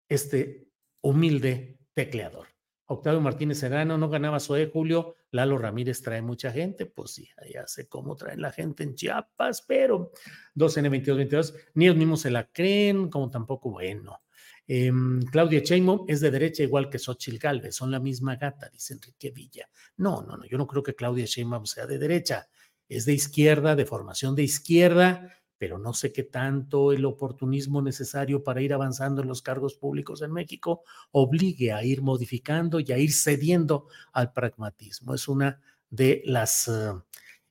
este 0.07 0.69
humilde 1.01 1.77
tecleador. 1.93 2.47
Octavio 2.85 3.21
Martínez 3.21 3.59
Serrano 3.59 3.97
no 3.97 4.09
ganaba 4.09 4.39
Zoe 4.39 4.71
Julio, 4.71 5.15
Lalo 5.31 5.59
Ramírez 5.59 6.01
trae 6.01 6.23
mucha 6.23 6.51
gente, 6.51 6.87
pues 6.87 7.11
sí, 7.11 7.29
ya 7.53 7.67
sé 7.67 7.87
cómo 7.87 8.15
traen 8.15 8.41
la 8.41 8.51
gente 8.51 8.81
en 8.83 8.95
Chiapas, 8.95 9.61
pero 9.67 10.11
2N2222, 10.55 11.53
ni 11.75 11.85
ellos 11.85 11.97
mismos 11.97 12.21
se 12.21 12.31
la 12.31 12.45
creen, 12.51 13.09
como 13.09 13.29
tampoco, 13.29 13.69
bueno. 13.69 14.23
Em, 14.65 15.21
Claudia 15.23 15.59
Sheinbaum 15.59 16.05
es 16.07 16.21
de 16.21 16.31
derecha 16.31 16.63
igual 16.63 16.89
que 16.89 16.99
Xochitl 16.99 17.37
Galvez, 17.37 17.75
son 17.75 17.91
la 17.91 17.99
misma 17.99 18.35
gata, 18.35 18.69
dice 18.69 18.93
Enrique 18.95 19.31
Villa. 19.31 19.69
No, 19.97 20.23
no, 20.23 20.37
no, 20.37 20.45
yo 20.45 20.57
no 20.57 20.65
creo 20.65 20.81
que 20.81 20.95
Claudia 20.95 21.25
Sheinbaum 21.25 21.65
sea 21.65 21.85
de 21.85 21.99
derecha, 21.99 22.47
es 22.89 23.05
de 23.05 23.13
izquierda, 23.13 23.75
de 23.75 23.85
formación 23.85 24.35
de 24.35 24.43
izquierda, 24.43 25.31
pero 25.57 25.77
no 25.77 25.93
sé 25.93 26.11
qué 26.11 26.23
tanto 26.23 26.91
el 26.91 27.05
oportunismo 27.05 27.81
necesario 27.81 28.43
para 28.43 28.61
ir 28.61 28.73
avanzando 28.73 29.21
en 29.21 29.27
los 29.27 29.41
cargos 29.41 29.75
públicos 29.75 30.21
en 30.21 30.31
México 30.31 30.83
obligue 31.11 31.71
a 31.71 31.83
ir 31.83 32.01
modificando 32.01 32.79
y 32.79 32.91
a 32.91 32.97
ir 32.97 33.11
cediendo 33.13 33.87
al 34.13 34.33
pragmatismo. 34.33 35.13
Es 35.13 35.27
una 35.27 35.61
de 35.89 36.21
las 36.25 36.71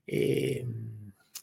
eh, 0.06 0.66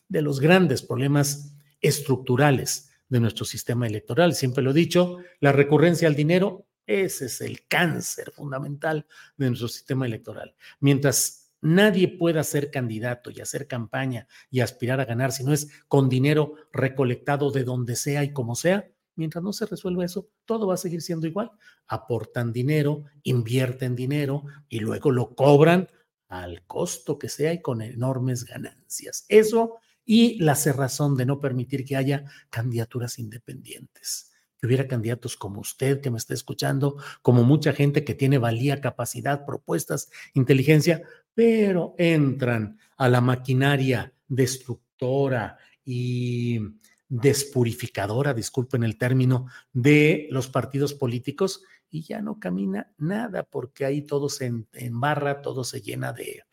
de 0.07 0.21
los 0.21 0.39
grandes 0.39 0.81
problemas 0.81 1.55
estructurales 1.81 2.89
de 3.09 3.19
nuestro 3.19 3.45
sistema 3.45 3.85
electoral. 3.85 4.33
Siempre 4.33 4.63
lo 4.63 4.71
he 4.71 4.73
dicho, 4.73 5.17
la 5.39 5.51
recurrencia 5.51 6.07
al 6.07 6.15
dinero, 6.15 6.65
ese 6.87 7.25
es 7.25 7.41
el 7.41 7.67
cáncer 7.67 8.31
fundamental 8.31 9.05
de 9.37 9.47
nuestro 9.47 9.67
sistema 9.67 10.05
electoral. 10.05 10.55
Mientras 10.79 11.44
Nadie 11.65 12.07
puede 12.07 12.43
ser 12.43 12.69
candidato 12.69 13.31
y 13.31 13.41
hacer 13.41 13.67
campaña 13.67 14.27
y 14.51 14.59
aspirar 14.59 14.99
a 14.99 15.05
ganar 15.05 15.31
si 15.31 15.43
no 15.43 15.51
es 15.51 15.67
con 15.87 16.09
dinero 16.09 16.53
recolectado 16.71 17.49
de 17.49 17.63
donde 17.63 17.95
sea 17.95 18.23
y 18.23 18.31
como 18.33 18.53
sea. 18.53 18.87
Mientras 19.15 19.43
no 19.43 19.51
se 19.51 19.65
resuelva 19.65 20.05
eso, 20.05 20.29
todo 20.45 20.67
va 20.67 20.75
a 20.75 20.77
seguir 20.77 21.01
siendo 21.01 21.25
igual. 21.25 21.49
Aportan 21.87 22.53
dinero, 22.53 23.05
invierten 23.23 23.95
dinero 23.95 24.43
y 24.69 24.77
luego 24.77 25.09
lo 25.09 25.33
cobran 25.33 25.87
al 26.27 26.67
costo 26.67 27.17
que 27.17 27.29
sea 27.29 27.51
y 27.51 27.63
con 27.63 27.81
enormes 27.81 28.45
ganancias. 28.45 29.25
Eso 29.27 29.77
y 30.05 30.37
la 30.43 30.53
cerrazón 30.53 31.17
de 31.17 31.25
no 31.25 31.39
permitir 31.39 31.83
que 31.83 31.95
haya 31.95 32.25
candidaturas 32.51 33.17
independientes 33.17 34.35
que 34.57 34.67
hubiera 34.67 34.87
candidatos 34.87 35.35
como 35.35 35.59
usted 35.59 36.01
que 36.01 36.09
me 36.09 36.17
está 36.17 36.33
escuchando, 36.33 36.95
como 37.21 37.43
mucha 37.43 37.73
gente 37.73 38.05
que 38.05 38.13
tiene 38.13 38.37
valía, 38.37 38.81
capacidad, 38.81 39.45
propuestas, 39.45 40.09
inteligencia, 40.33 41.01
pero 41.35 41.93
entran 41.97 42.79
a 42.97 43.09
la 43.09 43.21
maquinaria 43.21 44.11
destructora 44.27 45.57
y 45.83 46.59
despurificadora, 47.07 48.33
disculpen 48.33 48.83
el 48.83 48.97
término, 48.97 49.47
de 49.71 50.27
los 50.31 50.47
partidos 50.47 50.93
políticos 50.93 51.61
y 51.89 52.01
ya 52.01 52.21
no 52.21 52.39
camina 52.39 52.91
nada 52.97 53.43
porque 53.43 53.85
ahí 53.85 54.01
todo 54.01 54.29
se 54.29 54.51
embarra, 54.73 55.41
todo 55.41 55.63
se 55.63 55.81
llena 55.81 56.13
de, 56.13 56.43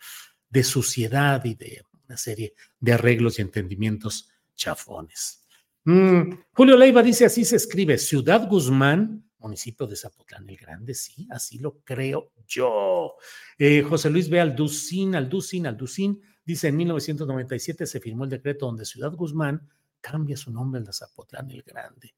suciedad 0.62 1.42
y 1.44 1.54
de 1.54 1.82
una 2.06 2.16
serie 2.16 2.54
de 2.78 2.92
arreglos 2.92 3.38
y 3.38 3.42
entendimientos 3.42 4.30
chafones. 4.54 5.46
Mm, 5.84 6.34
Julio 6.52 6.76
Leiva 6.76 7.02
dice 7.02 7.24
así 7.24 7.44
se 7.44 7.56
escribe, 7.56 7.98
Ciudad 7.98 8.48
Guzmán, 8.48 9.24
municipio 9.42 9.86
de 9.86 9.96
Zapotlán 9.96 10.48
el 10.48 10.56
Grande, 10.56 10.94
sí, 10.94 11.26
así 11.30 11.58
lo 11.58 11.80
creo 11.80 12.32
yo. 12.46 13.16
Eh, 13.58 13.82
José 13.82 14.10
Luis 14.10 14.30
B. 14.30 14.40
Alducín, 14.40 15.14
Alducín, 15.14 15.66
Alducín, 15.66 16.22
dice 16.44 16.68
en 16.68 16.76
1997 16.76 17.86
se 17.86 18.00
firmó 18.00 18.24
el 18.24 18.30
decreto 18.30 18.66
donde 18.66 18.84
Ciudad 18.84 19.12
Guzmán 19.12 19.68
cambia 20.00 20.36
su 20.36 20.52
nombre 20.52 20.80
en 20.80 20.92
Zapotlán 20.92 21.50
el 21.50 21.62
Grande. 21.62 22.14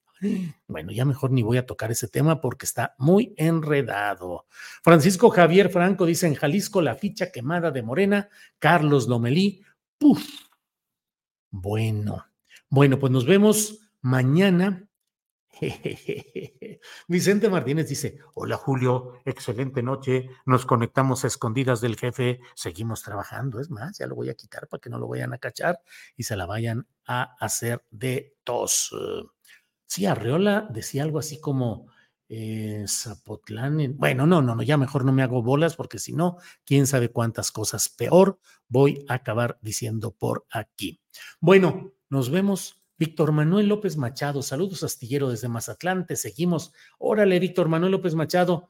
Bueno, 0.66 0.92
ya 0.92 1.04
mejor 1.04 1.30
ni 1.32 1.42
voy 1.42 1.58
a 1.58 1.66
tocar 1.66 1.90
ese 1.90 2.08
tema 2.08 2.40
porque 2.40 2.66
está 2.66 2.94
muy 2.98 3.34
enredado. 3.36 4.46
Francisco 4.82 5.30
Javier 5.30 5.70
Franco 5.70 6.06
dice 6.06 6.26
en 6.26 6.34
Jalisco 6.34 6.80
la 6.80 6.94
ficha 6.94 7.30
quemada 7.30 7.70
de 7.70 7.82
Morena, 7.82 8.28
Carlos 8.58 9.08
Lomelí. 9.08 9.62
Puf. 9.98 10.24
Bueno, 11.50 12.24
bueno, 12.68 12.98
pues 12.98 13.12
nos 13.12 13.26
vemos 13.26 13.78
mañana 14.00 14.88
Vicente 17.08 17.48
Martínez 17.48 17.88
dice, 17.88 18.18
hola 18.34 18.56
Julio, 18.56 19.20
excelente 19.24 19.82
noche, 19.82 20.28
nos 20.46 20.66
conectamos 20.66 21.24
a 21.24 21.28
escondidas 21.28 21.80
del 21.80 21.96
jefe, 21.96 22.40
seguimos 22.54 23.02
trabajando, 23.02 23.60
es 23.60 23.70
más, 23.70 23.98
ya 23.98 24.06
lo 24.06 24.14
voy 24.14 24.28
a 24.28 24.34
quitar 24.34 24.68
para 24.68 24.80
que 24.80 24.90
no 24.90 24.98
lo 24.98 25.08
vayan 25.08 25.32
a 25.32 25.38
cachar 25.38 25.80
y 26.16 26.24
se 26.24 26.36
la 26.36 26.46
vayan 26.46 26.86
a 27.06 27.34
hacer 27.38 27.84
de 27.90 28.36
tos. 28.44 28.94
Sí, 29.86 30.06
Arreola 30.06 30.68
decía 30.70 31.02
algo 31.02 31.18
así 31.18 31.40
como 31.40 31.88
eh, 32.28 32.84
Zapotlán, 32.88 33.96
bueno, 33.96 34.26
no, 34.26 34.42
no, 34.42 34.54
no, 34.54 34.62
ya 34.62 34.76
mejor 34.76 35.04
no 35.04 35.12
me 35.12 35.22
hago 35.22 35.42
bolas 35.42 35.76
porque 35.76 35.98
si 35.98 36.12
no, 36.12 36.38
quién 36.64 36.86
sabe 36.86 37.10
cuántas 37.10 37.52
cosas 37.52 37.88
peor 37.88 38.38
voy 38.68 39.04
a 39.08 39.14
acabar 39.14 39.58
diciendo 39.60 40.12
por 40.12 40.46
aquí. 40.50 41.00
Bueno, 41.40 41.92
nos 42.08 42.30
vemos 42.30 42.83
Víctor 42.98 43.32
Manuel 43.32 43.66
López 43.66 43.96
Machado, 43.96 44.42
saludos 44.42 44.82
astillero 44.82 45.28
desde 45.28 45.48
Mazatlán, 45.48 46.06
te 46.06 46.16
seguimos. 46.16 46.72
Órale, 46.98 47.38
Víctor 47.40 47.68
Manuel 47.68 47.92
López 47.92 48.14
Machado. 48.14 48.68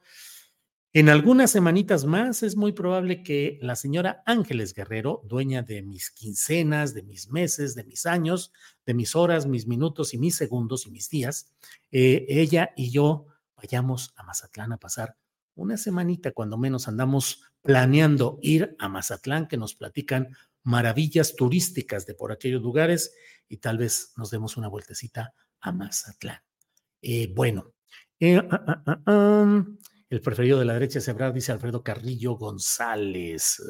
En 0.93 1.09
algunas 1.09 1.51
semanitas 1.51 2.05
más 2.05 2.41
es 2.41 2.55
muy 2.55 2.71
probable 2.71 3.21
que 3.21 3.59
la 3.61 3.75
señora 3.75 4.23
Ángeles 4.25 4.73
Guerrero, 4.73 5.21
dueña 5.25 5.61
de 5.61 5.81
mis 5.81 6.09
quincenas, 6.09 6.93
de 6.93 7.03
mis 7.03 7.29
meses, 7.29 7.75
de 7.75 7.83
mis 7.83 8.05
años, 8.05 8.53
de 8.85 8.93
mis 8.93 9.15
horas, 9.15 9.45
mis 9.45 9.67
minutos 9.67 10.13
y 10.13 10.17
mis 10.17 10.35
segundos 10.37 10.87
y 10.87 10.91
mis 10.91 11.09
días, 11.09 11.51
eh, 11.91 12.25
ella 12.29 12.71
y 12.77 12.91
yo 12.91 13.25
vayamos 13.57 14.13
a 14.15 14.23
Mazatlán 14.23 14.71
a 14.71 14.77
pasar 14.77 15.17
una 15.55 15.77
semanita, 15.77 16.31
cuando 16.31 16.57
menos 16.57 16.87
andamos 16.87 17.43
planeando 17.61 18.39
ir 18.41 18.75
a 18.79 18.89
Mazatlán, 18.89 19.47
que 19.47 19.57
nos 19.57 19.75
platican 19.75 20.35
maravillas 20.63 21.35
turísticas 21.35 22.05
de 22.05 22.13
por 22.13 22.31
aquellos 22.31 22.61
lugares 22.61 23.13
y 23.47 23.57
tal 23.57 23.77
vez 23.77 24.13
nos 24.17 24.31
demos 24.31 24.57
una 24.57 24.67
vueltecita 24.67 25.33
a 25.61 25.71
Mazatlán. 25.71 26.41
Eh, 27.01 27.31
bueno, 27.33 27.73
eh, 28.19 28.37
ah, 28.37 28.83
ah, 28.85 29.01
ah, 29.05 29.65
el 30.09 30.21
preferido 30.21 30.59
de 30.59 30.65
la 30.65 30.73
derecha 30.73 30.99
es 30.99 31.07
Ebrard, 31.07 31.33
dice 31.33 31.51
Alfredo 31.51 31.83
Carrillo 31.83 32.35
González. 32.35 33.61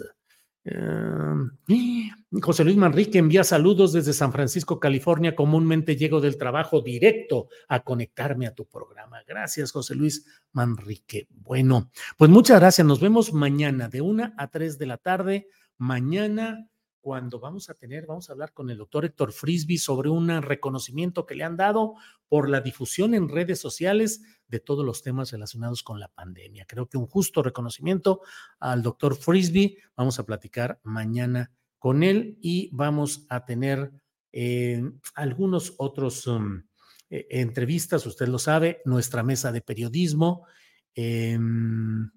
Eh, 0.66 2.10
José 2.42 2.64
Luis 2.64 2.76
Manrique 2.76 3.20
envía 3.20 3.44
saludos 3.44 3.94
desde 3.94 4.14
San 4.14 4.32
Francisco, 4.32 4.80
California. 4.80 5.36
Comúnmente 5.36 5.96
llego 5.96 6.20
del 6.20 6.38
trabajo 6.38 6.82
directo 6.82 7.48
a 7.68 7.84
conectarme 7.84 8.48
a 8.48 8.56
tu 8.56 8.66
programa. 8.66 9.22
Gracias, 9.28 9.72
José 9.72 9.96
Luis 9.96 10.26
Manrique. 10.52 11.28
Bueno, 11.30 11.92
pues 12.18 12.32
muchas 12.32 12.60
gracias. 12.60 12.86
Nos 12.86 13.00
vemos 13.00 13.32
mañana 13.32 13.90
de 13.90 14.02
una 14.02 14.34
a 14.38 14.48
tres 14.48 14.80
de 14.80 14.88
la 14.88 14.98
tarde. 14.98 15.48
Mañana 15.78 16.68
cuando 17.06 17.40
vamos 17.40 17.70
a 17.70 17.76
tener, 17.76 18.08
vamos 18.08 18.28
a 18.28 18.34
hablar 18.34 18.52
con 18.52 18.68
el 18.72 18.80
doctor 18.80 19.06
Héctor 19.06 19.32
Frisby 19.32 19.78
sobre 19.78 20.10
un 20.10 20.28
reconocimiento 20.42 21.28
que 21.28 21.36
le 21.36 21.44
han 21.44 21.56
dado 21.56 21.94
por 22.28 22.50
la 22.50 22.62
difusión 22.62 23.14
en 23.14 23.30
redes 23.30 23.60
sociales 23.60 24.24
de 24.48 24.60
todos 24.60 24.84
los 24.84 25.04
temas 25.04 25.32
relacionados 25.32 25.84
con 25.84 26.00
la 26.00 26.08
pandemia. 26.08 26.66
Creo 26.68 26.90
que 26.90 26.98
un 26.98 27.06
justo 27.06 27.44
reconocimiento 27.44 28.22
al 28.58 28.82
doctor 28.82 29.16
Frisby. 29.16 29.78
Vamos 29.96 30.18
a 30.18 30.26
platicar 30.26 30.80
mañana 30.82 31.52
con 31.78 32.02
él 32.02 32.40
y 32.42 32.72
vamos 32.74 33.28
a 33.30 33.46
tener 33.46 33.92
eh, 34.32 34.82
algunos 35.14 35.76
otros 35.78 36.26
um, 36.26 36.64
eh, 37.12 37.28
entrevistas, 37.30 38.04
usted 38.08 38.28
lo 38.30 38.40
sabe, 38.40 38.82
nuestra 38.84 39.22
mesa 39.22 39.52
de 39.52 39.62
periodismo. 39.62 40.48
Em, 40.96 42.10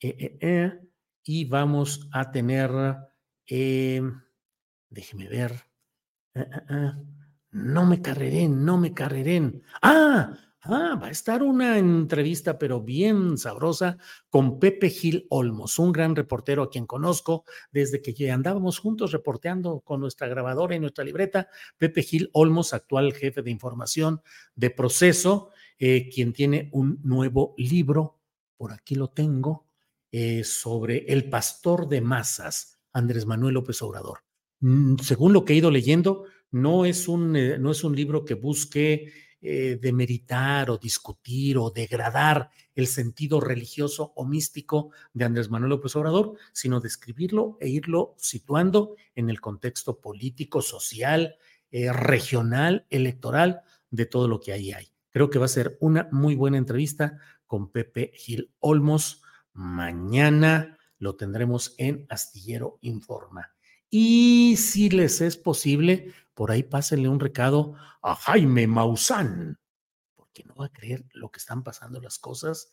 eh, 0.00 0.80
y 1.22 1.44
vamos 1.44 2.08
a 2.10 2.32
tener 2.32 2.72
déjeme 4.92 5.28
ver. 5.28 5.52
Ah, 6.34 6.46
ah, 6.52 6.64
ah. 6.68 6.98
No 7.50 7.84
me 7.84 8.00
carreren, 8.00 8.64
no 8.64 8.78
me 8.78 8.94
carreren. 8.94 9.62
Ah, 9.82 10.32
Ah, 10.64 10.94
va 10.94 11.08
a 11.08 11.10
estar 11.10 11.42
una 11.42 11.76
entrevista, 11.76 12.56
pero 12.56 12.80
bien 12.80 13.36
sabrosa, 13.36 13.98
con 14.30 14.60
Pepe 14.60 14.90
Gil 14.90 15.26
Olmos, 15.28 15.80
un 15.80 15.90
gran 15.90 16.14
reportero 16.14 16.62
a 16.62 16.70
quien 16.70 16.86
conozco 16.86 17.44
desde 17.72 18.00
que 18.00 18.30
andábamos 18.30 18.78
juntos 18.78 19.10
reporteando 19.10 19.80
con 19.80 19.98
nuestra 19.98 20.28
grabadora 20.28 20.76
y 20.76 20.78
nuestra 20.78 21.02
libreta. 21.02 21.48
Pepe 21.78 22.02
Gil 22.04 22.30
Olmos, 22.32 22.74
actual 22.74 23.12
jefe 23.12 23.42
de 23.42 23.50
información 23.50 24.22
de 24.54 24.70
proceso, 24.70 25.50
eh, 25.80 26.08
quien 26.08 26.32
tiene 26.32 26.68
un 26.72 27.00
nuevo 27.02 27.54
libro, 27.58 28.20
por 28.56 28.72
aquí 28.72 28.94
lo 28.94 29.10
tengo, 29.10 29.66
eh, 30.12 30.44
sobre 30.44 31.06
el 31.08 31.28
pastor 31.28 31.88
de 31.88 32.02
masas, 32.02 32.78
Andrés 32.92 33.26
Manuel 33.26 33.54
López 33.54 33.82
Obrador. 33.82 34.20
Mm, 34.62 34.96
según 34.98 35.32
lo 35.32 35.44
que 35.44 35.52
he 35.52 35.56
ido 35.56 35.70
leyendo, 35.70 36.24
no 36.52 36.84
es 36.86 37.08
un, 37.08 37.34
eh, 37.36 37.58
no 37.58 37.72
es 37.72 37.82
un 37.84 37.96
libro 37.96 38.24
que 38.24 38.34
busque 38.34 39.12
eh, 39.40 39.76
demeritar 39.82 40.70
o 40.70 40.78
discutir 40.78 41.58
o 41.58 41.70
degradar 41.70 42.50
el 42.76 42.86
sentido 42.86 43.40
religioso 43.40 44.12
o 44.14 44.24
místico 44.24 44.92
de 45.12 45.24
Andrés 45.24 45.50
Manuel 45.50 45.70
López 45.70 45.96
Obrador, 45.96 46.36
sino 46.52 46.78
describirlo 46.78 47.58
e 47.60 47.68
irlo 47.68 48.14
situando 48.18 48.94
en 49.16 49.30
el 49.30 49.40
contexto 49.40 50.00
político, 50.00 50.62
social, 50.62 51.34
eh, 51.72 51.92
regional, 51.92 52.86
electoral 52.88 53.62
de 53.90 54.06
todo 54.06 54.28
lo 54.28 54.38
que 54.38 54.52
ahí 54.52 54.72
hay. 54.72 54.92
Creo 55.10 55.28
que 55.28 55.40
va 55.40 55.46
a 55.46 55.48
ser 55.48 55.76
una 55.80 56.08
muy 56.12 56.36
buena 56.36 56.56
entrevista 56.56 57.18
con 57.46 57.72
Pepe 57.72 58.12
Gil 58.14 58.52
Olmos. 58.60 59.22
Mañana 59.54 60.78
lo 60.98 61.16
tendremos 61.16 61.74
en 61.78 62.06
Astillero 62.08 62.78
Informa. 62.82 63.52
Y 63.94 64.56
si 64.56 64.88
les 64.88 65.20
es 65.20 65.36
posible, 65.36 66.14
por 66.32 66.50
ahí 66.50 66.62
pásenle 66.62 67.10
un 67.10 67.20
recado 67.20 67.74
a 68.00 68.16
Jaime 68.16 68.66
Maussan, 68.66 69.58
porque 70.16 70.44
no 70.44 70.54
va 70.54 70.66
a 70.66 70.72
creer 70.72 71.04
lo 71.12 71.30
que 71.30 71.38
están 71.38 71.62
pasando 71.62 72.00
las 72.00 72.18
cosas. 72.18 72.72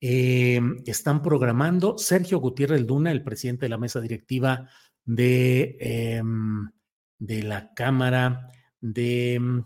Em, 0.00 0.82
están 0.86 1.22
programando 1.22 1.96
Sergio 1.96 2.40
Gutiérrez 2.40 2.86
Duna, 2.86 3.10
el 3.10 3.24
presidente 3.24 3.64
de 3.64 3.70
la 3.70 3.78
mesa 3.78 4.02
directiva 4.02 4.68
de, 5.02 5.78
em, 5.80 6.70
de 7.18 7.42
la 7.42 7.72
Cámara 7.72 8.52
de 8.80 9.38
Mm, 9.40 9.64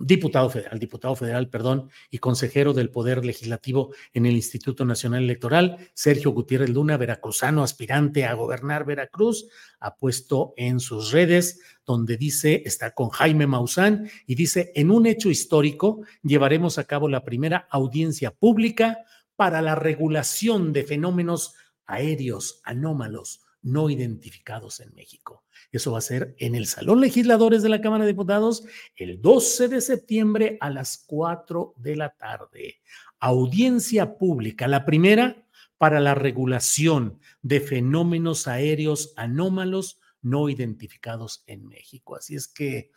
diputado 0.00 0.48
federal, 0.48 0.78
diputado 0.78 1.14
federal, 1.14 1.48
perdón, 1.50 1.90
y 2.10 2.18
consejero 2.18 2.72
del 2.72 2.90
Poder 2.90 3.24
Legislativo 3.24 3.94
en 4.14 4.24
el 4.24 4.34
Instituto 4.34 4.84
Nacional 4.84 5.24
Electoral, 5.24 5.76
Sergio 5.92 6.30
Gutiérrez 6.30 6.70
Luna, 6.70 6.96
veracruzano, 6.96 7.62
aspirante 7.62 8.24
a 8.24 8.34
gobernar 8.34 8.86
Veracruz, 8.86 9.46
ha 9.78 9.96
puesto 9.96 10.54
en 10.56 10.80
sus 10.80 11.12
redes 11.12 11.60
donde 11.84 12.16
dice, 12.16 12.62
está 12.64 12.92
con 12.92 13.10
Jaime 13.10 13.46
Maussan 13.46 14.10
y 14.26 14.34
dice, 14.34 14.72
en 14.74 14.90
un 14.90 15.06
hecho 15.06 15.28
histórico 15.28 16.00
llevaremos 16.22 16.78
a 16.78 16.84
cabo 16.84 17.08
la 17.08 17.24
primera 17.24 17.68
audiencia 17.70 18.30
pública 18.30 18.98
para 19.36 19.60
la 19.60 19.74
regulación 19.74 20.72
de 20.72 20.84
fenómenos 20.84 21.54
aéreos 21.84 22.60
anómalos 22.64 23.45
no 23.66 23.90
identificados 23.90 24.78
en 24.78 24.94
México. 24.94 25.44
Eso 25.72 25.90
va 25.90 25.98
a 25.98 26.02
ser 26.02 26.36
en 26.38 26.54
el 26.54 26.66
Salón 26.66 27.00
Legisladores 27.00 27.64
de 27.64 27.68
la 27.68 27.80
Cámara 27.80 28.04
de 28.04 28.12
Diputados 28.12 28.64
el 28.94 29.20
12 29.20 29.68
de 29.68 29.80
septiembre 29.80 30.56
a 30.60 30.70
las 30.70 31.04
4 31.06 31.74
de 31.76 31.96
la 31.96 32.10
tarde. 32.10 32.80
Audiencia 33.18 34.18
pública, 34.18 34.68
la 34.68 34.84
primera 34.84 35.44
para 35.78 35.98
la 35.98 36.14
regulación 36.14 37.18
de 37.42 37.60
fenómenos 37.60 38.46
aéreos 38.46 39.12
anómalos 39.16 39.98
no 40.22 40.48
identificados 40.48 41.42
en 41.48 41.66
México. 41.66 42.14
Así 42.14 42.36
es 42.36 42.46
que 42.46 42.92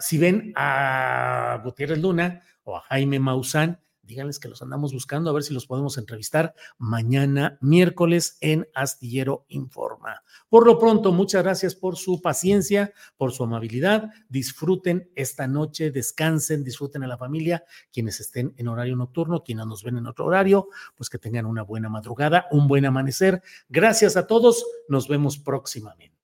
si 0.00 0.16
ven 0.16 0.52
a 0.54 1.60
Gutiérrez 1.64 1.98
Luna 1.98 2.40
o 2.62 2.76
a 2.76 2.82
Jaime 2.82 3.18
Maussan, 3.18 3.80
díganles 4.06 4.38
que 4.38 4.48
los 4.48 4.62
andamos 4.62 4.92
buscando, 4.92 5.30
a 5.30 5.32
ver 5.32 5.42
si 5.42 5.54
los 5.54 5.66
podemos 5.66 5.98
entrevistar 5.98 6.54
mañana 6.78 7.58
miércoles 7.60 8.38
en 8.40 8.68
Astillero 8.74 9.44
Informa. 9.48 10.22
Por 10.48 10.66
lo 10.66 10.78
pronto, 10.78 11.12
muchas 11.12 11.42
gracias 11.42 11.74
por 11.74 11.96
su 11.96 12.20
paciencia, 12.20 12.92
por 13.16 13.32
su 13.32 13.44
amabilidad. 13.44 14.10
Disfruten 14.28 15.10
esta 15.14 15.46
noche, 15.46 15.90
descansen, 15.90 16.64
disfruten 16.64 17.02
a 17.02 17.06
la 17.06 17.18
familia, 17.18 17.64
quienes 17.92 18.20
estén 18.20 18.54
en 18.56 18.68
horario 18.68 18.96
nocturno, 18.96 19.42
quienes 19.42 19.66
nos 19.66 19.82
ven 19.82 19.98
en 19.98 20.06
otro 20.06 20.26
horario, 20.26 20.68
pues 20.94 21.10
que 21.10 21.18
tengan 21.18 21.46
una 21.46 21.62
buena 21.62 21.88
madrugada, 21.88 22.46
un 22.50 22.68
buen 22.68 22.86
amanecer. 22.86 23.42
Gracias 23.68 24.16
a 24.16 24.26
todos, 24.26 24.64
nos 24.88 25.08
vemos 25.08 25.38
próximamente. 25.38 26.23